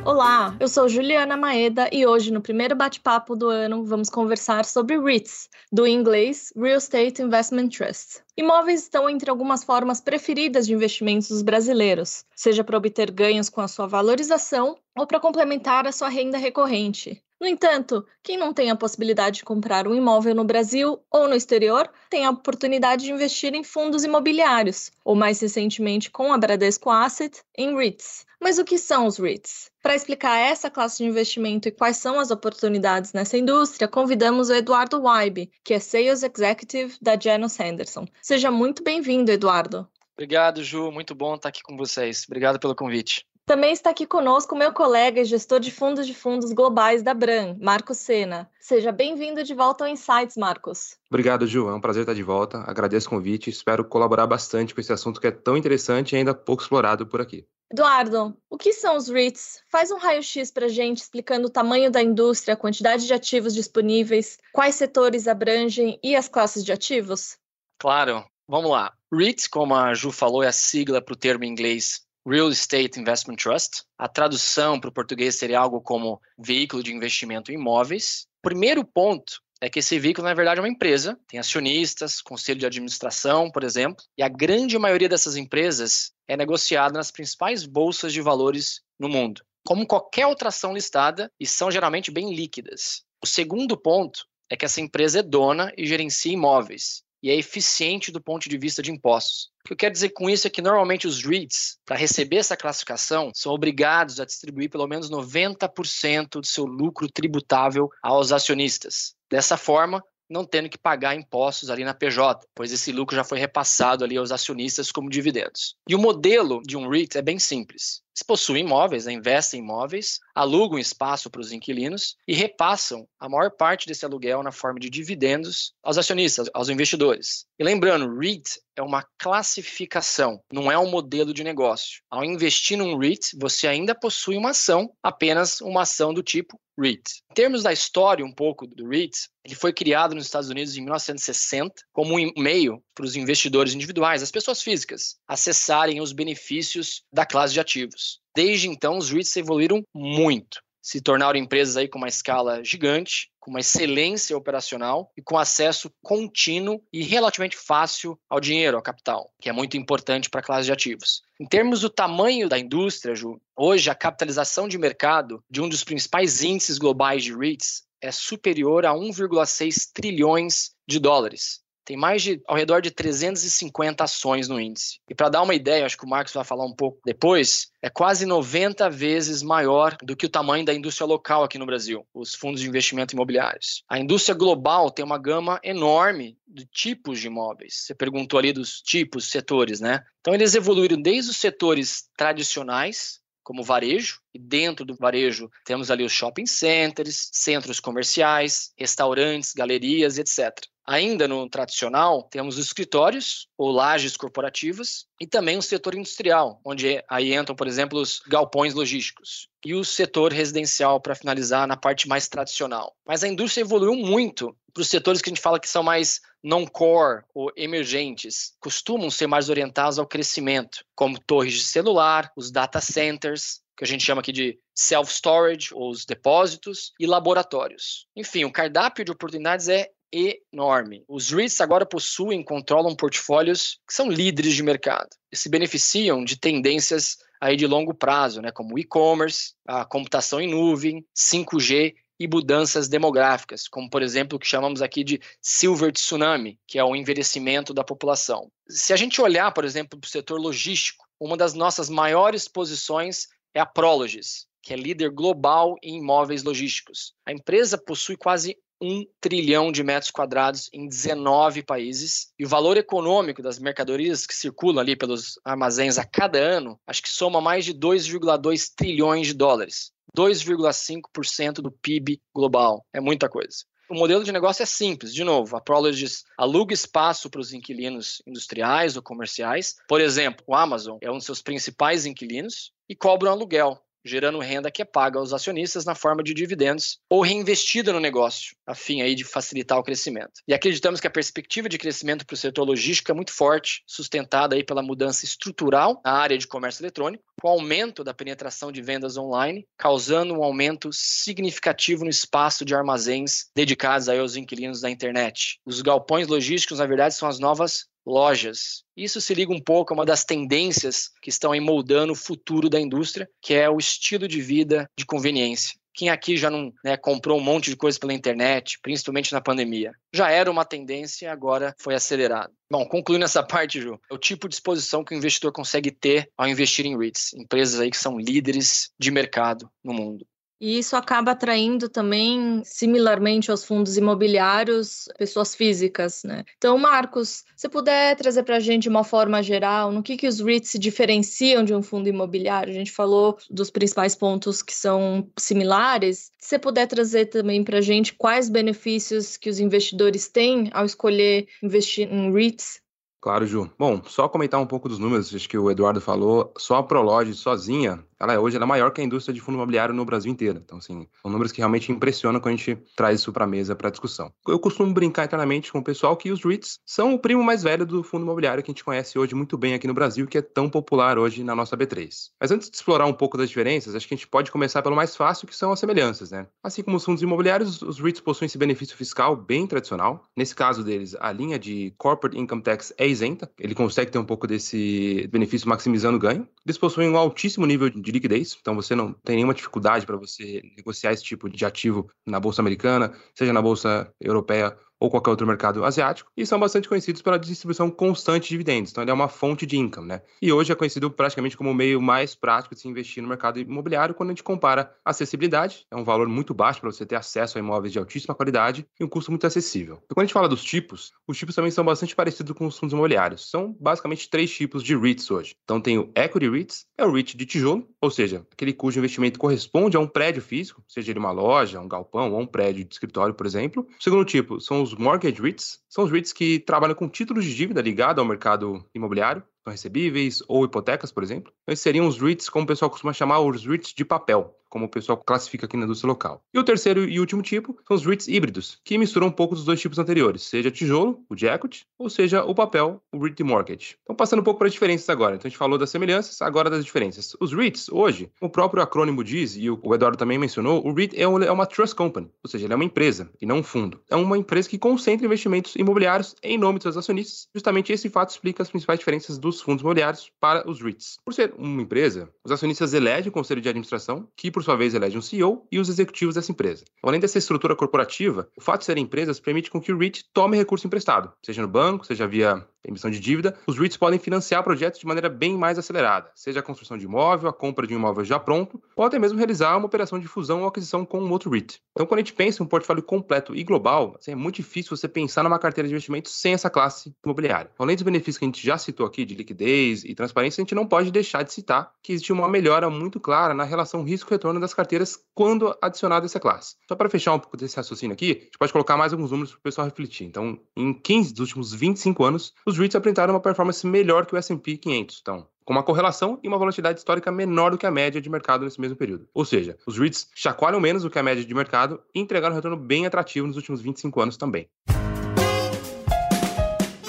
Olá, 0.06 0.56
eu 0.60 0.68
sou 0.68 0.88
Juliana 0.88 1.36
Maeda 1.36 1.90
e 1.92 2.06
hoje, 2.06 2.32
no 2.32 2.40
primeiro 2.40 2.76
bate-papo 2.76 3.36
do 3.36 3.50
ano, 3.50 3.84
vamos 3.84 4.12
conversar 4.12 4.64
sobre 4.64 5.00
REITs, 5.00 5.50
do 5.72 5.88
inglês 5.88 6.54
Real 6.56 6.78
Estate 6.78 7.24
Investment 7.24 7.70
Trust. 7.70 8.22
Imóveis 8.38 8.84
estão 8.84 9.10
entre 9.10 9.32
algumas 9.32 9.64
formas 9.64 10.00
preferidas 10.00 10.68
de 10.68 10.74
investimentos 10.74 11.30
dos 11.30 11.42
brasileiros, 11.42 12.26
seja 12.36 12.64
para 12.64 12.78
obter 12.78 13.10
ganhos 13.10 13.50
com 13.50 13.60
a 13.60 13.68
sua 13.68 13.88
valorização 13.88 14.78
ou 14.96 15.08
para 15.08 15.20
complementar 15.20 15.88
a 15.88 15.92
sua 15.92 16.10
renda 16.10 16.38
recorrente. 16.38 17.24
No 17.42 17.48
entanto, 17.48 18.06
quem 18.22 18.38
não 18.38 18.54
tem 18.54 18.70
a 18.70 18.76
possibilidade 18.76 19.38
de 19.38 19.44
comprar 19.44 19.88
um 19.88 19.96
imóvel 19.96 20.36
no 20.36 20.44
Brasil 20.44 21.02
ou 21.10 21.28
no 21.28 21.34
exterior 21.34 21.90
tem 22.08 22.24
a 22.24 22.30
oportunidade 22.30 23.06
de 23.06 23.12
investir 23.12 23.56
em 23.56 23.64
fundos 23.64 24.04
imobiliários, 24.04 24.92
ou 25.04 25.16
mais 25.16 25.42
recentemente 25.42 26.12
com 26.12 26.32
a 26.32 26.38
Bradesco 26.38 26.92
Asset, 26.92 27.42
em 27.58 27.76
REITs. 27.76 28.28
Mas 28.40 28.60
o 28.60 28.64
que 28.64 28.78
são 28.78 29.08
os 29.08 29.18
REITs? 29.18 29.72
Para 29.82 29.96
explicar 29.96 30.38
essa 30.38 30.70
classe 30.70 31.00
de 31.00 31.06
investimento 31.06 31.68
e 31.68 31.72
quais 31.72 31.98
são 31.98 32.20
as 32.20 32.30
oportunidades 32.30 33.12
nessa 33.12 33.40
indústria, 33.40 33.88
convidamos 33.88 34.50
o 34.50 34.54
Eduardo 34.54 35.02
Weibe, 35.02 35.52
que 35.64 35.74
é 35.74 35.80
Sales 35.80 36.22
Executive 36.22 36.96
da 37.02 37.20
Janus 37.20 37.60
Henderson. 37.60 38.06
Seja 38.22 38.52
muito 38.52 38.84
bem-vindo, 38.84 39.32
Eduardo. 39.32 39.90
Obrigado, 40.14 40.64
Ju. 40.64 40.92
Muito 40.92 41.16
bom 41.16 41.34
estar 41.34 41.50
aqui 41.50 41.64
com 41.64 41.76
vocês. 41.76 42.24
Obrigado 42.28 42.60
pelo 42.60 42.76
convite. 42.76 43.26
Também 43.46 43.74
está 43.74 43.90
aqui 43.90 44.06
conosco 44.06 44.56
meu 44.56 44.72
colega 44.72 45.20
e 45.20 45.26
gestor 45.26 45.60
de 45.60 45.72
fundos 45.72 46.06
de 46.06 46.14
fundos 46.14 46.54
globais 46.54 47.02
da 47.02 47.14
Bran, 47.14 47.58
Marcos 47.60 47.98
Sena. 47.98 48.50
Seja 48.60 48.92
bem-vindo 48.92 49.44
de 49.44 49.54
volta 49.54 49.84
ao 49.84 49.90
Insights, 49.90 50.38
Marcos. 50.38 50.96
Obrigado, 51.10 51.48
Ju. 51.48 51.68
É 51.68 51.74
um 51.74 51.82
prazer 51.82 52.04
estar 52.04 52.14
de 52.14 52.24
volta. 52.24 52.60
Agradeço 52.60 53.08
o 53.08 53.10
convite. 53.10 53.50
Espero 53.50 53.84
colaborar 53.84 54.28
bastante 54.28 54.74
com 54.74 54.80
esse 54.80 54.94
assunto 54.94 55.20
que 55.20 55.28
é 55.28 55.32
tão 55.32 55.58
interessante 55.58 56.14
e 56.14 56.18
ainda 56.18 56.34
pouco 56.34 56.62
explorado 56.62 57.06
por 57.08 57.20
aqui. 57.20 57.46
Eduardo, 57.72 58.38
o 58.50 58.58
que 58.58 58.74
são 58.74 58.96
os 58.96 59.08
REITs? 59.08 59.64
Faz 59.70 59.92
um 59.92 59.98
raio-x 59.98 60.52
para 60.52 60.66
a 60.66 60.70
gente 60.70 60.98
explicando 60.98 61.48
o 61.48 61.52
tamanho 61.52 61.90
da 61.90 62.02
indústria, 62.02 62.54
a 62.54 62.58
quantidade 62.58 63.08
de 63.08 63.14
ativos 63.14 63.54
disponíveis, 63.54 64.38
quais 64.52 64.76
setores 64.76 65.28
abrangem 65.28 65.98
e 66.04 66.16
as 66.16 66.28
classes 66.28 66.64
de 66.64 66.72
ativos? 66.72 67.38
Claro. 67.80 68.26
Vamos 68.48 68.72
lá. 68.72 68.94
REITs, 69.12 69.48
como 69.48 69.74
a 69.74 69.94
Ju 69.94 70.12
falou, 70.12 70.44
é 70.44 70.48
a 70.48 70.52
sigla 70.52 71.02
para 71.02 71.14
o 71.14 71.18
termo 71.18 71.46
em 71.46 71.48
inglês 71.48 72.06
Real 72.26 72.50
Estate 72.50 73.00
Investment 73.00 73.38
Trust. 73.38 73.84
A 73.98 74.08
tradução 74.08 74.80
para 74.80 74.90
o 74.90 74.94
português 74.94 75.36
seria 75.36 75.60
algo 75.60 75.82
como 75.82 76.22
veículo 76.38 76.84
de 76.84 76.94
investimento 76.94 77.52
em 77.52 77.56
imóveis. 77.56 78.28
Primeiro 78.42 78.86
ponto 78.86 79.42
é 79.60 79.70
que 79.70 79.80
esse 79.80 79.98
veículo, 80.00 80.28
na 80.28 80.34
verdade, 80.34 80.60
é 80.60 80.64
uma 80.64 80.70
empresa, 80.70 81.18
tem 81.28 81.40
acionistas, 81.40 82.22
conselho 82.22 82.60
de 82.60 82.66
administração, 82.66 83.52
por 83.52 83.64
exemplo, 83.64 84.04
e 84.18 84.24
a 84.24 84.28
grande 84.28 84.78
maioria 84.78 85.10
dessas 85.10 85.36
empresas 85.36 86.12
é 86.28 86.36
negociada 86.36 86.94
nas 86.94 87.12
principais 87.12 87.66
bolsas 87.66 88.12
de 88.14 88.22
valores 88.22 88.82
no 89.00 89.08
mundo, 89.08 89.44
como 89.66 89.86
qualquer 89.86 90.26
outra 90.26 90.50
ação 90.50 90.74
listada, 90.74 91.32
e 91.40 91.46
são 91.46 91.70
geralmente 91.70 92.10
bem 92.10 92.34
líquidas. 92.34 93.04
O 93.24 93.28
segundo 93.28 93.78
ponto 93.78 94.26
é 94.50 94.56
que 94.56 94.66
essa 94.66 94.82
empresa 94.82 95.20
é 95.20 95.24
dona 95.24 95.72
e 95.78 95.86
gerencia 95.86 96.34
imóveis, 96.34 97.04
e 97.22 97.30
é 97.30 97.36
eficiente 97.36 98.12
do 98.12 98.22
ponto 98.22 98.50
de 98.50 98.58
vista 98.58 98.82
de 98.82 98.92
impostos. 98.92 99.52
O 99.62 99.68
que 99.68 99.74
eu 99.74 99.78
quero 99.78 99.94
dizer 99.94 100.10
com 100.10 100.30
isso 100.30 100.48
é 100.48 100.50
que 100.50 100.62
normalmente 100.62 101.08
os 101.08 101.24
REITs, 101.24 101.78
para 101.86 101.96
receber 101.96 102.38
essa 102.38 102.58
classificação, 102.58 103.32
são 103.34 103.54
obrigados 103.54 104.20
a 104.20 104.26
distribuir 104.26 104.70
pelo 104.70 104.88
menos 104.88 105.10
90% 105.10 106.42
do 106.42 106.48
seu 106.48 106.66
lucro 106.66 107.08
tributável 107.12 107.90
aos 108.02 108.32
acionistas. 108.32 109.14
Dessa 109.30 109.56
forma, 109.56 110.04
não 110.32 110.46
tendo 110.46 110.70
que 110.70 110.78
pagar 110.78 111.16
impostos 111.16 111.70
ali 111.70 111.84
na 111.84 111.94
PJ, 111.94 112.48
pois 112.56 112.72
esse 112.72 112.92
lucro 112.92 113.16
já 113.16 113.24
foi 113.24 113.38
repassado 113.38 114.04
ali 114.04 114.18
aos 114.18 114.32
acionistas 114.32 114.92
como 114.92 115.10
dividendos. 115.10 115.76
E 115.88 115.94
o 115.94 116.00
modelo 116.00 116.62
de 116.64 116.78
um 116.78 116.88
REIT 116.88 117.18
é 117.18 117.22
bem 117.22 117.38
simples. 117.38 118.02
Possuem 118.26 118.64
imóveis, 118.64 119.06
né, 119.06 119.14
investem 119.14 119.60
em 119.60 119.64
imóveis, 119.64 120.20
alugam 120.34 120.80
espaço 120.80 121.30
para 121.30 121.42
os 121.42 121.52
inquilinos 121.52 122.16
e 122.28 122.34
repassam 122.34 123.06
a 123.20 123.28
maior 123.28 123.52
parte 123.52 123.88
desse 123.88 124.06
aluguel 124.06 124.42
na 124.42 124.52
forma 124.52 124.80
de 124.80 124.90
dividendos 124.90 125.74
aos 125.84 125.98
acionistas, 125.98 126.50
aos 126.54 126.70
investidores. 126.70 127.46
E 127.60 127.64
lembrando, 127.64 128.18
REIT 128.18 128.60
é 128.76 128.82
uma 128.82 129.06
classificação, 129.18 130.42
não 130.52 130.72
é 130.72 130.78
um 130.78 130.90
modelo 130.90 131.34
de 131.34 131.44
negócio. 131.44 132.02
Ao 132.10 132.24
investir 132.24 132.78
num 132.78 132.98
REIT, 132.98 133.38
você 133.40 133.68
ainda 133.68 133.94
possui 133.94 134.38
uma 134.38 134.52
ação, 134.52 134.92
apenas 135.04 135.60
uma 135.62 135.82
ação 135.82 136.14
do 136.14 136.24
tipo 136.24 136.60
REIT. 136.80 137.04
Em 137.32 137.34
termos 137.34 137.64
da 137.64 137.74
história 137.74 138.26
um 138.26 138.34
pouco 138.34 138.66
do 138.66 138.88
REIT, 138.88 139.30
ele 139.46 139.56
foi 139.56 139.74
criado 139.74 140.16
nos 140.16 140.26
Estados 140.26 140.50
Unidos 140.50 140.76
em 140.76 140.82
1960 140.82 141.74
como 141.92 142.16
um 142.16 142.32
meio 142.38 142.82
para 142.96 143.06
os 143.06 143.16
investidores 143.16 143.74
individuais, 143.74 144.24
as 144.24 144.32
pessoas 144.32 144.62
físicas, 144.62 145.18
acessarem 145.28 146.00
os 146.00 146.12
benefícios 146.12 147.04
da 147.12 147.26
classe 147.26 147.54
de 147.54 147.60
ativos. 147.60 148.01
Desde 148.36 148.68
então, 148.68 148.98
os 148.98 149.10
REITs 149.10 149.36
evoluíram 149.36 149.84
muito. 149.94 150.62
Se 150.82 151.00
tornaram 151.00 151.38
empresas 151.38 151.78
aí 151.78 151.88
com 151.88 152.00
uma 152.00 152.08
escala 152.08 152.64
gigante, 152.64 153.30
com 153.40 153.52
uma 153.52 153.60
excelência 153.60 154.36
operacional 154.36 155.12
e 155.16 155.22
com 155.22 155.38
acesso 155.38 155.92
contínuo 156.02 156.82
e 156.92 157.04
relativamente 157.04 157.56
fácil 157.56 158.20
ao 158.28 158.40
dinheiro, 158.40 158.78
ao 158.78 158.84
capital, 158.84 159.32
que 159.40 159.50
é 159.50 159.52
muito 159.52 159.78
importante 159.78 160.30
para 160.30 160.40
a 160.40 160.44
classe 160.44 160.66
de 160.66 160.72
ativos. 160.72 161.22
Em 161.40 161.46
termos 161.46 161.82
do 161.82 161.90
tamanho 161.90 162.50
da 162.50 162.58
indústria, 162.58 163.16
Ju, 163.16 163.40
hoje 163.56 163.90
a 163.90 163.96
capitalização 163.96 164.68
de 164.68 164.78
mercado 164.78 165.44
de 165.50 165.62
um 165.62 165.70
dos 165.70 165.84
principais 165.84 166.42
índices 166.42 166.80
globais 166.80 167.24
de 167.24 167.36
REITs 167.36 167.84
é 168.02 168.12
superior 168.12 168.86
a 168.86 168.94
1,6 168.94 169.92
trilhões 169.94 170.72
de 170.88 171.00
dólares 171.00 171.62
tem 171.86 171.98
mais 171.98 172.22
de 172.22 172.42
ao 172.48 172.56
redor 172.56 172.82
de 172.82 172.92
350 172.92 174.04
ações 174.04 174.48
no 174.48 174.60
índice. 174.60 175.00
E 175.10 175.16
para 175.16 175.30
dar 175.30 175.42
uma 175.42 175.56
ideia, 175.56 175.86
acho 175.86 175.98
que 175.98 176.06
o 176.06 176.10
Marcos 176.10 176.34
vai 176.34 176.44
falar 176.44 176.66
um 176.66 176.76
pouco 176.76 177.00
depois, 177.06 177.72
é 177.82 177.90
quase 177.90 178.26
90 178.26 178.90
vezes 178.90 179.42
maior 179.42 179.98
do 180.04 180.16
que 180.16 180.26
o 180.26 180.30
tamanho 180.30 180.66
da 180.66 180.74
indústria 180.74 181.08
local 181.08 181.44
aqui 181.44 181.58
no 181.58 181.66
Brasil, 181.66 182.06
os 182.14 182.36
fundos 182.36 182.62
de 182.62 182.68
investimento 182.68 183.16
imobiliários. 183.16 183.84
A 183.90 184.00
indústria 184.00 184.36
global 184.36 184.92
tem 184.92 185.04
uma 185.04 185.18
gama 185.18 185.60
enorme 185.64 186.38
de 186.48 186.66
tipos 186.66 187.20
de 187.20 187.28
imóveis. 187.28 187.86
Você 187.86 187.96
perguntou 187.96 188.38
ali 188.38 188.54
dos 188.54 188.82
tipos, 188.82 189.30
setores, 189.30 189.80
né? 189.80 190.04
Então 190.20 190.34
eles 190.34 190.54
evoluíram 190.54 191.02
desde 191.02 191.32
os 191.32 191.38
setores 191.38 192.06
tradicionais, 192.16 193.20
como 193.44 193.64
varejo, 193.64 194.20
e 194.34 194.40
dentro 194.40 194.86
do 194.86 194.96
varejo 194.96 195.50
temos 195.66 195.92
ali 195.92 196.04
os 196.04 196.12
shopping 196.12 196.46
centers, 196.46 197.30
centros 197.32 197.80
comerciais, 197.80 198.72
restaurantes, 198.78 199.54
galerias, 199.54 200.18
etc. 200.18 200.66
Ainda 200.86 201.28
no 201.28 201.48
tradicional, 201.48 202.24
temos 202.24 202.58
os 202.58 202.66
escritórios 202.66 203.48
ou 203.58 203.72
lajes 203.72 204.18
corporativas 204.18 205.06
e 205.20 205.28
também 205.28 205.58
o 205.58 205.62
setor 205.62 205.96
industrial, 205.96 206.60
onde 206.66 207.04
aí 207.08 207.34
entram, 207.34 207.56
por 207.56 207.68
exemplo, 207.68 208.00
os 208.00 208.22
galpões 208.28 208.74
logísticos. 208.74 209.48
E 209.64 209.76
o 209.76 209.86
setor 209.86 210.34
residencial, 210.34 211.00
para 211.00 211.16
finalizar, 211.16 211.68
na 211.68 211.78
parte 211.78 212.08
mais 212.08 212.28
tradicional. 212.28 212.96
Mas 213.06 213.24
a 213.24 213.28
indústria 213.28 213.62
evoluiu 213.62 213.96
muito 213.96 214.56
para 214.74 214.82
os 214.82 214.90
setores 214.90 215.22
que 215.22 215.30
a 215.30 215.32
gente 215.32 215.42
fala 215.42 215.60
que 215.60 215.70
são 215.70 215.84
mais 215.84 216.20
non-core 216.44 217.24
ou 217.34 217.52
emergentes, 217.56 218.54
costumam 218.60 219.12
ser 219.12 219.28
mais 219.28 219.50
orientados 219.50 220.00
ao 220.00 220.08
crescimento, 220.08 220.84
como 220.96 221.20
torres 221.20 221.54
de 221.54 221.64
celular, 221.64 222.32
os 222.36 222.52
data 222.52 222.82
centers, 222.82 223.62
que 223.76 223.84
a 223.84 223.88
gente 223.88 224.04
chama 224.04 224.22
aqui 224.22 224.32
de 224.32 224.60
self-storage, 224.76 225.74
ou 225.74 225.90
os 225.90 226.06
depósitos, 226.06 226.92
e 227.00 227.06
laboratórios. 227.06 228.08
Enfim, 228.16 228.44
o 228.46 228.52
cardápio 228.52 229.06
de 229.06 229.12
oportunidades 229.12 229.68
é 229.68 229.90
enorme. 230.14 231.04
Os 231.08 231.32
REITs 231.32 231.62
agora 231.62 231.86
possuem, 231.86 232.44
controlam 232.44 232.96
portfólios 232.96 233.80
que 233.88 233.94
são 233.94 234.10
líderes 234.10 234.54
de 234.54 234.64
mercado 234.64 235.10
e 235.32 235.38
se 235.38 235.50
beneficiam 235.50 236.24
de 236.24 236.38
tendências 236.38 237.18
aí 237.40 237.56
de 237.56 237.66
longo 237.66 237.94
prazo, 237.94 238.42
né, 238.42 238.52
como 238.52 238.78
e-commerce, 238.78 239.54
a 239.66 239.86
computação 239.86 240.40
em 240.40 240.50
nuvem, 240.50 241.06
5G 241.16 241.96
e 242.20 242.28
mudanças 242.28 242.88
demográficas, 242.88 243.68
como 243.68 243.90
por 243.90 244.04
exemplo 244.04 244.36
o 244.36 244.40
que 244.40 244.46
chamamos 244.46 244.82
aqui 244.82 245.04
de 245.04 245.20
silver 245.42 245.92
tsunami, 245.92 246.60
que 246.68 246.78
é 246.78 246.84
o 246.84 246.96
envelhecimento 246.96 247.74
da 247.74 247.84
população. 247.84 248.52
Se 248.70 248.94
a 248.94 248.96
gente 248.96 249.20
olhar, 249.20 249.52
por 249.52 249.66
exemplo, 249.66 250.00
para 250.00 250.08
o 250.08 250.12
setor 250.12 250.40
logístico, 250.40 251.04
uma 251.20 251.36
das 251.36 251.56
nossas 251.56 251.90
maiores 251.90 252.48
posições 252.48 253.28
é 253.54 253.60
a 253.60 253.66
Prologis, 253.66 254.48
que 254.62 254.74
é 254.74 254.78
líder 254.78 255.10
global 255.10 255.76
em 255.84 255.98
imóveis 255.98 256.44
logísticos. 256.44 257.14
A 257.26 257.32
empresa 257.32 257.78
possui 257.78 258.16
quase 258.16 258.58
um 258.82 259.06
trilhão 259.22 259.72
de 259.72 259.84
metros 259.84 260.10
quadrados 260.10 260.68
em 260.74 260.88
19 260.88 261.64
países. 261.64 262.34
E 262.38 262.46
o 262.46 262.50
valor 262.50 262.78
econômico 262.78 263.42
das 263.42 263.60
mercadorias 263.60 264.26
que 264.26 264.34
circulam 264.34 264.82
ali 264.82 264.96
pelos 264.96 265.40
armazéns 265.46 266.00
a 266.00 266.06
cada 266.06 266.40
ano, 266.40 266.80
acho 266.88 267.04
que 267.04 267.10
soma 267.10 267.40
mais 267.40 267.64
de 267.64 267.74
2,2 267.76 268.72
trilhões 268.76 269.28
de 269.28 269.34
dólares. 269.36 269.92
2,5% 270.18 271.62
do 271.62 271.72
PIB 271.72 272.20
global. 272.34 272.84
É 272.92 273.00
muita 273.00 273.30
coisa. 273.30 273.60
O 273.90 273.94
modelo 273.94 274.24
de 274.24 274.32
negócio 274.32 274.64
é 274.64 274.66
simples. 274.66 275.14
De 275.14 275.24
novo, 275.24 275.56
a 275.56 275.62
Prologis 275.62 276.24
aluga 276.38 276.74
espaço 276.74 277.30
para 277.30 277.42
os 277.42 277.52
inquilinos 277.52 278.22
industriais 278.26 278.96
ou 278.96 279.04
comerciais. 279.04 279.76
Por 279.86 280.00
exemplo, 280.00 280.46
o 280.48 280.56
Amazon 280.56 280.98
é 281.02 281.12
um 281.12 281.18
dos 281.18 281.26
seus 281.26 281.42
principais 281.42 282.06
inquilinos 282.06 282.72
e 282.92 282.96
cobra 282.96 283.30
um 283.30 283.32
aluguel. 283.32 283.82
gerando 284.04 284.40
renda 284.40 284.72
que 284.72 284.82
é 284.82 284.86
paga 284.86 285.20
aos 285.20 285.34
acionistas 285.34 285.86
na 285.86 285.96
forma 285.96 286.24
de 286.24 286.34
dividendos 286.34 287.00
ou 287.10 287.22
reinvestida 287.22 287.94
no 287.94 288.00
negócio, 288.00 288.56
a 288.66 288.74
fim 288.74 289.02
aí 289.02 289.14
de 289.16 289.24
facilitar 289.24 289.78
o 289.78 289.84
crescimento. 289.84 290.42
E 290.48 290.54
acreditamos 290.54 291.00
que 291.00 291.08
a 291.08 291.12
perspectiva 291.12 291.70
de 291.70 291.78
crescimento 291.78 292.26
para 292.26 292.34
o 292.34 292.38
setor 292.38 292.64
logístico 292.64 293.12
é 293.12 293.16
muito 293.16 293.32
forte, 293.32 293.84
sustentada 293.86 294.56
aí 294.56 294.64
pela 294.64 294.82
mudança 294.82 295.26
estrutural 295.26 296.02
na 296.04 296.14
área 296.14 296.38
de 296.38 296.48
comércio 296.48 296.82
eletrônico, 296.82 297.24
com 297.40 297.48
o 297.48 297.52
aumento 297.52 298.04
da 298.04 298.14
penetração 298.14 298.72
de 298.72 298.82
vendas 298.82 299.18
online, 299.18 299.66
causando 299.78 300.34
um 300.34 300.44
aumento 300.44 300.90
significativo 300.92 302.04
no 302.04 302.10
espaço 302.10 302.66
de 302.66 302.76
armazéns 302.76 303.50
dedicados 303.56 304.10
aí 304.10 304.20
aos 304.20 304.36
inquilinos 304.36 304.82
da 304.82 304.90
internet. 304.90 305.60
Os 305.66 305.82
galpões 305.82 306.28
logísticos, 306.28 306.80
na 306.80 306.86
verdade, 306.86 307.14
são 307.14 307.30
as 307.30 307.40
novas 307.40 307.86
lojas. 308.06 308.84
Isso 308.96 309.22
se 309.22 309.34
liga 309.34 309.54
um 309.54 309.62
pouco 309.62 309.94
a 309.94 309.96
uma 309.96 310.06
das 310.06 310.24
tendências 310.24 311.10
que 311.22 311.30
estão 311.30 311.52
aí 311.52 311.60
moldando 311.60 312.14
o 312.14 312.16
futuro 312.16 312.70
da 312.70 312.80
indústria, 312.80 313.30
que 313.42 313.54
é 313.54 313.70
o 313.70 313.78
estilo 313.78 314.28
de 314.28 314.42
vida 314.42 314.90
de 314.98 315.06
conveniência. 315.06 315.80
Quem 315.94 316.10
aqui 316.10 316.38
já 316.38 316.50
não 316.50 316.74
né, 316.84 316.96
comprou 316.96 317.38
um 317.38 317.44
monte 317.44 317.70
de 317.70 317.76
coisa 317.76 318.00
pela 318.00 318.14
internet, 318.14 318.80
principalmente 318.82 319.34
na 319.34 319.42
pandemia? 319.42 319.94
Já 320.14 320.32
era 320.32 320.50
uma 320.50 320.64
tendência 320.64 321.26
e 321.26 321.28
agora 321.28 321.76
foi 321.80 321.94
acelerado. 321.94 322.54
Bom, 322.72 322.86
concluindo 322.86 323.26
essa 323.26 323.44
parte, 323.44 323.82
Ju, 323.82 324.00
é 324.10 324.14
o 324.14 324.18
tipo 324.18 324.48
de 324.48 324.56
exposição 324.56 325.04
que 325.04 325.14
o 325.14 325.18
investidor 325.18 325.52
consegue 325.52 325.92
ter 325.92 326.30
ao 326.38 326.48
investir 326.48 326.86
em 326.86 326.98
REITs, 326.98 327.34
empresas 327.34 327.80
aí 327.80 327.92
que 327.92 327.98
são 327.98 328.18
líderes 328.18 328.92
de 328.98 329.12
mercado 329.12 329.70
no 329.84 329.94
mundo. 329.94 330.26
E 330.62 330.78
isso 330.78 330.96
acaba 330.96 331.32
atraindo 331.32 331.90
também, 331.90 332.62
similarmente 332.64 333.50
aos 333.50 333.66
fundos 333.66 333.98
imobiliários, 333.98 335.10
pessoas 335.18 335.56
físicas, 335.56 336.22
né? 336.24 336.46
Então, 336.56 336.78
Marcos, 336.78 337.44
se 337.56 337.68
puder 337.68 338.16
trazer 338.16 338.44
para 338.44 338.58
a 338.58 338.60
gente 338.60 338.84
de 338.84 338.90
uma 338.90 339.04
forma 339.04 339.42
geral, 339.42 339.92
no 339.92 340.04
que, 340.04 340.16
que 340.16 340.28
os 340.28 340.40
REITs 340.40 340.70
se 340.70 340.78
diferenciam 340.78 341.64
de 341.64 341.74
um 341.74 341.82
fundo 341.82 342.08
imobiliário? 342.08 342.72
A 342.72 342.78
gente 342.78 342.92
falou 342.92 343.40
dos 343.50 343.72
principais 343.72 344.14
pontos 344.14 344.62
que 344.62 344.74
são 344.74 345.28
similares. 345.36 346.32
Se 346.38 346.60
puder 346.60 346.86
trazer 346.86 347.26
também 347.26 347.64
para 347.64 347.80
a 347.80 347.82
gente 347.82 348.14
quais 348.14 348.48
benefícios 348.48 349.38
que 349.38 349.50
os 349.50 349.60
investidores 349.60 350.28
têm 350.28 350.70
ao 350.74 350.86
escolher 350.86 351.48
investir 351.64 352.08
em 352.08 352.32
REITs, 352.32 352.80
Claro, 353.20 353.46
Ju. 353.46 353.70
Bom, 353.78 354.02
só 354.08 354.28
comentar 354.28 354.60
um 354.60 354.66
pouco 354.66 354.90
dos 354.90 354.98
números, 354.98 355.34
acho 355.34 355.48
que 355.48 355.56
o 355.56 355.70
Eduardo 355.70 356.02
falou, 356.02 356.52
só 356.58 356.78
a 356.78 356.84
Prolog 356.84 357.32
sozinha 357.36 358.04
ela 358.22 358.34
é 358.34 358.40
hoje 358.40 358.56
ela 358.56 358.66
é 358.66 358.68
maior 358.68 358.92
que 358.92 359.02
a 359.02 359.04
indústria 359.04 359.34
de 359.34 359.42
fundo 359.42 359.56
imobiliário 359.56 359.96
no 359.96 360.06
Brasil 360.06 360.32
inteiro. 360.32 360.62
Então, 360.64 360.78
assim, 360.78 361.08
são 361.22 361.32
números 361.32 361.52
que 361.52 361.58
realmente 361.58 361.92
impressionam 361.92 362.40
quando 362.40 362.54
a 362.54 362.58
gente 362.58 362.78
traz 362.96 363.20
isso 363.20 363.34
para 363.34 363.46
a 363.46 363.48
mesa 363.48 363.76
para 363.76 363.90
discussão. 363.90 364.32
Eu 364.48 364.60
costumo 364.60 364.94
brincar 364.94 365.26
internamente 365.26 365.72
com 365.72 365.80
o 365.80 365.84
pessoal 365.84 366.16
que 366.16 366.32
os 366.32 366.44
REITs 366.44 366.80
são 366.86 367.16
o 367.16 367.20
primo 367.20 367.44
mais 367.44 367.64
velho 367.64 367.84
do 367.84 368.04
fundo 368.04 368.24
imobiliário 368.24 368.62
que 368.62 368.70
a 368.70 368.74
gente 368.74 368.84
conhece 368.84 369.18
hoje 369.18 369.34
muito 369.34 369.58
bem 369.58 369.74
aqui 369.74 369.88
no 369.88 369.94
Brasil, 369.94 370.28
que 370.28 370.38
é 370.38 370.42
tão 370.42 370.70
popular 370.70 371.18
hoje 371.18 371.44
na 371.44 371.56
nossa 371.56 371.76
B3. 371.76 372.30
Mas 372.40 372.52
antes 372.52 372.70
de 372.70 372.76
explorar 372.76 373.08
um 373.08 373.14
pouco 373.14 373.38
das 373.38 373.50
diferenças, 373.50 373.96
acho 373.96 374.08
que 374.08 374.14
a 374.14 374.18
gente 374.18 374.28
pode 374.28 374.52
começar 374.52 374.84
pelo 374.84 374.96
mais 374.96 375.16
fácil, 375.16 375.48
que 375.48 375.56
são 375.56 375.72
as 375.72 375.80
semelhanças, 375.80 376.30
né? 376.30 376.46
Assim 376.64 376.84
como 376.84 376.98
os 376.98 377.06
fundos 377.06 377.24
imobiliários, 377.24 377.82
os 377.82 378.00
REITs 378.00 378.22
possuem 378.22 378.46
esse 378.46 378.58
benefício 378.58 378.96
fiscal 378.96 379.36
bem 379.36 379.66
tradicional. 379.66 380.28
Nesse 380.38 380.54
caso 380.54 380.84
deles, 380.84 381.16
a 381.20 381.32
linha 381.32 381.58
de 381.58 381.92
Corporate 381.98 382.38
Income 382.38 382.62
Tax 382.62 382.94
é 382.98 383.08
isenta, 383.08 383.50
ele 383.60 383.74
consegue 383.74 384.12
ter 384.12 384.20
um 384.20 384.26
pouco 384.26 384.46
desse 384.46 385.28
benefício 385.32 385.68
maximizando 385.68 386.18
o 386.18 386.20
ganho. 386.20 386.48
Eles 386.64 386.78
possuem 386.78 387.10
um 387.10 387.18
altíssimo 387.18 387.66
nível 387.66 387.90
de 387.90 388.11
liquidez, 388.12 388.58
então 388.60 388.76
você 388.76 388.96
não 388.96 389.14
tem 389.14 389.36
nenhuma 389.36 389.54
dificuldade 389.54 390.06
para 390.06 390.18
você 390.18 390.62
negociar 390.78 391.14
esse 391.14 391.24
tipo 391.24 391.50
de 391.50 391.66
ativo 391.66 392.10
na 392.26 392.40
bolsa 392.40 392.62
americana, 392.62 393.14
seja 393.36 393.54
na 393.54 393.62
bolsa 393.62 394.14
europeia 394.20 394.76
ou 395.02 395.10
qualquer 395.10 395.32
outro 395.32 395.48
mercado 395.48 395.84
asiático, 395.84 396.32
e 396.38 396.46
são 396.46 396.60
bastante 396.60 396.88
conhecidos 396.88 397.24
pela 397.24 397.40
distribuição 397.40 397.90
constante 397.90 398.44
de 398.44 398.50
dividendos. 398.50 398.92
Então, 398.92 399.04
ele 399.04 399.10
é 399.10 399.14
uma 399.14 399.28
fonte 399.28 399.66
de 399.66 399.76
income, 399.76 400.08
né? 400.08 400.22
E 400.40 400.54
hoje 400.54 400.72
é 400.72 400.76
conhecido 400.76 401.10
praticamente 401.10 401.58
como 401.58 401.72
o 401.72 401.74
meio 401.74 402.00
mais 402.00 402.36
prático 402.36 402.76
de 402.76 402.82
se 402.82 402.88
investir 402.88 403.24
no 403.24 403.28
mercado 403.28 403.60
imobiliário 403.60 404.14
quando 404.14 404.30
a 404.30 404.34
gente 404.34 404.44
compara 404.44 404.96
acessibilidade, 405.04 405.88
é 405.90 405.96
um 405.96 406.04
valor 406.04 406.28
muito 406.28 406.54
baixo 406.54 406.80
para 406.80 406.92
você 406.92 407.04
ter 407.04 407.16
acesso 407.16 407.58
a 407.58 407.60
imóveis 407.60 407.92
de 407.92 407.98
altíssima 407.98 408.36
qualidade 408.36 408.86
e 409.00 409.04
um 409.04 409.08
custo 409.08 409.32
muito 409.32 409.48
acessível. 409.48 409.96
E 410.10 410.14
quando 410.14 410.20
a 410.20 410.26
gente 410.28 410.34
fala 410.34 410.48
dos 410.48 410.64
tipos, 410.64 411.12
os 411.28 411.36
tipos 411.36 411.56
também 411.56 411.72
são 411.72 411.84
bastante 411.84 412.16
parecidos 412.16 412.56
com 412.56 412.68
os 412.68 412.78
fundos 412.78 412.94
imobiliários. 412.94 413.50
São 413.50 413.76
basicamente 413.80 414.30
três 414.30 414.52
tipos 414.52 414.84
de 414.84 414.96
REITs 414.96 415.32
hoje. 415.32 415.56
Então, 415.64 415.82
tem 415.82 415.98
o 415.98 416.12
Equity 416.16 416.48
REITs, 416.48 416.86
é 416.96 417.04
o 417.04 417.12
REIT 417.12 417.36
de 417.36 417.46
tijolo, 417.48 417.90
ou 418.00 418.12
seja, 418.12 418.46
aquele 418.52 418.74
cujo 418.74 419.00
investimento 419.00 419.40
corresponde 419.40 419.98
a 419.98 420.00
um 420.00 420.08
prédio 420.08 420.44
físico, 420.44 420.84
seja 420.88 421.12
ele 421.12 421.20
uma 421.20 421.32
loja, 421.32 421.80
um 421.80 421.88
galpão 421.88 422.34
ou 422.34 422.40
um 422.40 422.46
prédio 422.46 422.86
de 422.86 422.94
escritório, 422.94 423.34
por 423.34 423.48
exemplo. 423.48 423.88
O 424.00 424.04
segundo 424.04 424.26
tipo 424.26 424.62
são 424.62 424.84
os 424.84 424.91
os 424.92 424.98
mortgage 425.00 425.42
REITs 425.42 425.80
são 425.90 426.04
os 426.04 426.12
REITs 426.12 426.34
que 426.34 426.60
trabalham 426.60 426.96
com 426.96 427.08
títulos 427.08 427.46
de 427.46 427.56
dívida 427.56 427.82
ligado 427.82 428.20
ao 428.20 428.26
mercado 428.26 428.86
imobiliário, 428.94 429.44
são 429.64 429.72
recebíveis 429.72 430.42
ou 430.48 430.66
hipotecas, 430.66 431.12
por 431.12 431.24
exemplo. 431.24 431.54
Esses 431.68 431.82
seriam 431.82 432.08
os 432.08 432.20
REITs, 432.20 432.50
como 432.50 432.66
o 432.66 432.68
pessoal 432.68 432.92
costuma 432.92 433.14
chamar, 433.14 433.40
os 433.40 433.66
REITs 433.66 433.94
de 433.94 434.04
papel 434.04 434.56
como 434.72 434.86
o 434.86 434.90
pessoal 434.90 435.18
classifica 435.18 435.66
aqui 435.68 435.78
na 435.78 435.84
indústria 435.84 436.08
local. 436.08 436.42
E 436.52 436.58
o 436.58 436.64
terceiro 436.64 437.04
e 437.04 437.20
último 437.20 437.44
tipo 437.44 437.78
são 437.86 437.96
os 437.96 438.06
REITs 438.06 438.28
híbridos, 438.28 438.80
que 438.84 438.98
misturam 438.98 439.28
um 439.28 439.32
pouco 439.32 439.54
dos 439.54 439.66
dois 439.66 439.80
tipos 439.80 440.00
anteriores, 440.00 440.44
seja 440.44 440.72
tijolo, 440.72 441.24
o 441.30 441.36
equity, 441.36 441.86
ou 442.00 442.10
seja 442.10 442.44
o 442.44 442.56
papel, 442.56 443.02
o 443.12 443.20
REIT 443.20 443.44
mortgage. 443.44 443.98
Então, 444.04 444.16
passando 444.16 444.40
um 444.40 444.44
pouco 444.44 444.58
para 444.58 444.68
as 444.68 444.74
diferenças 444.74 445.10
agora. 445.10 445.36
Então, 445.36 445.48
a 445.48 445.50
gente 445.50 445.58
falou 445.58 445.78
das 445.78 445.90
semelhanças, 445.90 446.42
agora 446.42 446.70
das 446.70 446.86
diferenças. 446.86 447.36
Os 447.40 447.54
REITs, 447.54 447.90
hoje, 447.90 448.32
o 448.40 448.50
próprio 448.50 448.82
acrônimo 448.82 449.24
diz, 449.24 449.56
e 449.58 449.70
o 449.70 449.94
Eduardo 449.94 450.18
também 450.18 450.38
mencionou, 450.38 450.86
o 450.86 450.94
REIT 450.94 451.16
é, 451.18 451.24
é 451.24 451.52
uma 451.52 451.66
trust 451.66 451.96
company, 451.96 452.30
ou 452.44 452.50
seja, 452.50 452.66
ele 452.66 452.74
é 452.74 452.76
uma 452.76 452.86
empresa 452.86 453.30
e 453.42 453.46
não 453.46 453.58
um 453.58 453.64
fundo. 453.64 454.00
É 454.10 454.16
uma 454.16 454.38
empresa 454.38 454.70
que 454.70 454.78
concentra 454.78 455.26
investimentos 455.26 455.76
imobiliários 455.76 456.36
em 456.42 456.58
nome 456.58 456.80
dos 456.80 456.98
acionistas. 456.98 457.48
Justamente 457.54 457.92
esse 457.92 458.10
fato 458.10 458.30
explica 458.30 458.64
as 458.64 458.70
principais 458.70 459.00
diferenças 459.00 459.38
dos 459.38 459.62
fundos 459.62 459.82
imobiliários 459.82 460.32
para 460.40 460.70
os 460.70 460.82
REITs. 460.82 461.18
Por 461.26 461.34
ser 461.34 461.54
uma 461.58 461.82
empresa, 461.82 462.30
os 462.44 462.52
acionistas 462.52 462.94
elegem 462.94 463.30
o 463.30 463.32
conselho 463.32 463.62
de 463.62 463.70
administração, 463.70 464.28
que 464.36 464.50
por 464.52 464.61
sua 464.64 464.76
vez 464.76 464.94
elege 464.94 465.18
um 465.18 465.22
CEO 465.22 465.66
e 465.72 465.80
os 465.80 465.90
executivos 465.90 466.36
dessa 466.36 466.52
empresa. 466.52 466.84
Além 467.04 467.20
dessa 467.20 467.38
estrutura 467.38 467.76
corporativa, 467.76 468.48
o 468.56 468.62
fato 468.62 468.80
de 468.80 468.86
serem 468.86 469.04
empresas 469.04 469.40
permite 469.40 469.70
com 469.70 469.82
que 469.82 469.92
o 469.92 469.98
REIT 469.98 470.26
tome 470.34 470.58
recurso 470.58 470.88
emprestado, 470.88 471.32
seja 471.44 471.62
no 471.62 471.68
banco, 471.68 472.06
seja 472.06 472.28
via 472.28 472.66
emissão 472.84 473.10
de 473.10 473.20
dívida. 473.20 473.58
Os 473.68 473.78
REITs 473.78 473.98
podem 473.98 474.20
financiar 474.20 474.64
projetos 474.64 475.00
de 475.00 475.06
maneira 475.06 475.30
bem 475.30 475.58
mais 475.58 475.78
acelerada, 475.78 476.32
seja 476.36 476.60
a 476.60 476.64
construção 476.64 476.98
de 476.98 477.06
imóvel, 477.06 477.50
a 477.50 477.54
compra 477.54 477.86
de 477.86 477.94
um 477.94 477.98
imóvel 477.98 478.24
já 478.24 478.40
pronto, 478.40 478.82
ou 478.96 479.06
até 479.06 479.20
mesmo 479.20 479.38
realizar 479.38 479.78
uma 479.78 479.86
operação 479.86 480.20
de 480.20 480.28
fusão 480.28 480.62
ou 480.62 480.68
aquisição 480.68 481.06
com 481.06 481.20
um 481.20 481.32
outro 481.32 481.50
REIT. 481.50 481.82
Então, 481.92 482.06
quando 482.06 482.20
a 482.20 482.22
gente 482.22 482.34
pensa 482.34 482.62
em 482.62 482.66
um 482.66 482.70
portfólio 482.70 483.04
completo 483.04 483.56
e 483.56 483.64
global, 483.64 484.16
assim, 484.18 484.32
é 484.32 484.36
muito 484.36 484.56
difícil 484.56 484.96
você 484.96 485.08
pensar 485.08 485.44
numa 485.44 485.60
carteira 485.60 485.88
de 485.88 485.94
investimentos 485.94 486.34
sem 486.34 486.54
essa 486.54 486.70
classe 486.70 487.14
imobiliária. 487.24 487.72
Além 487.78 487.96
dos 487.96 488.04
benefícios 488.04 488.38
que 488.38 488.46
a 488.46 488.48
gente 488.48 488.66
já 488.66 488.78
citou 488.78 489.06
aqui 489.06 489.26
de 489.26 489.36
liquidez 489.36 490.04
e 490.04 490.16
transparência, 490.16 490.62
a 490.62 490.64
gente 490.64 490.76
não 490.76 490.88
pode 490.88 491.12
deixar 491.12 491.44
de 491.44 491.54
citar 491.54 491.92
que 492.02 492.14
existe 492.14 492.32
uma 492.32 492.48
melhora 492.48 492.90
muito 492.90 493.20
clara 493.20 493.54
na 493.54 493.64
relação 493.64 494.04
risco-retorno 494.04 494.60
das 494.60 494.74
carteiras 494.74 495.20
quando 495.34 495.76
adicionada 495.82 496.26
essa 496.26 496.40
classe. 496.40 496.76
Só 496.88 496.96
para 496.96 497.10
fechar 497.10 497.34
um 497.34 497.40
pouco 497.40 497.58
desse 497.58 497.76
raciocínio 497.76 498.14
aqui, 498.14 498.32
a 498.32 498.44
gente 498.44 498.58
pode 498.58 498.72
colocar 498.72 498.98
mais 498.98 499.14
alguns 499.14 499.32
números 499.32 499.52
para 499.52 499.60
o 499.60 499.64
pessoal 499.64 499.88
refletir. 499.88 500.26
Então, 500.26 500.60
em 500.76 500.94
15 500.94 501.34
dos 501.34 501.40
últimos 501.42 501.74
25 501.74 502.24
anos, 502.24 502.54
os 502.72 502.78
REITs 502.78 502.96
apresentaram 502.96 503.34
uma 503.34 503.40
performance 503.40 503.86
melhor 503.86 504.26
que 504.26 504.34
o 504.34 504.38
S&P 504.38 504.78
500. 504.78 505.20
Então, 505.22 505.46
com 505.66 505.74
uma 505.74 505.84
correlação 505.84 506.40
e 506.42 506.48
uma 506.48 506.58
volatilidade 506.58 507.00
histórica 507.00 507.32
menor 507.32 507.72
do 507.72 507.78
que 507.78 507.86
a 507.86 507.92
média 507.92 508.22
de 508.22 508.30
mercado 508.30 508.64
nesse 508.64 508.80
mesmo 508.80 508.96
período. 508.96 509.28
Ou 509.34 509.44
seja, 509.44 509.78
os 509.86 509.98
REITs 509.98 510.30
chacoalham 510.34 510.80
menos 510.80 511.04
do 511.04 511.10
que 511.10 511.20
a 511.20 511.24
média 511.24 511.44
de 511.44 511.54
mercado 511.54 512.02
e 512.16 512.20
entregaram 512.20 512.54
um 512.54 512.56
retorno 512.56 512.78
bem 512.78 513.06
atrativo 513.06 513.46
nos 513.46 513.58
últimos 513.58 513.82
25 513.82 514.22
anos 514.22 514.38
também. 514.38 514.68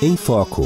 Em 0.02 0.16
Foco. 0.16 0.62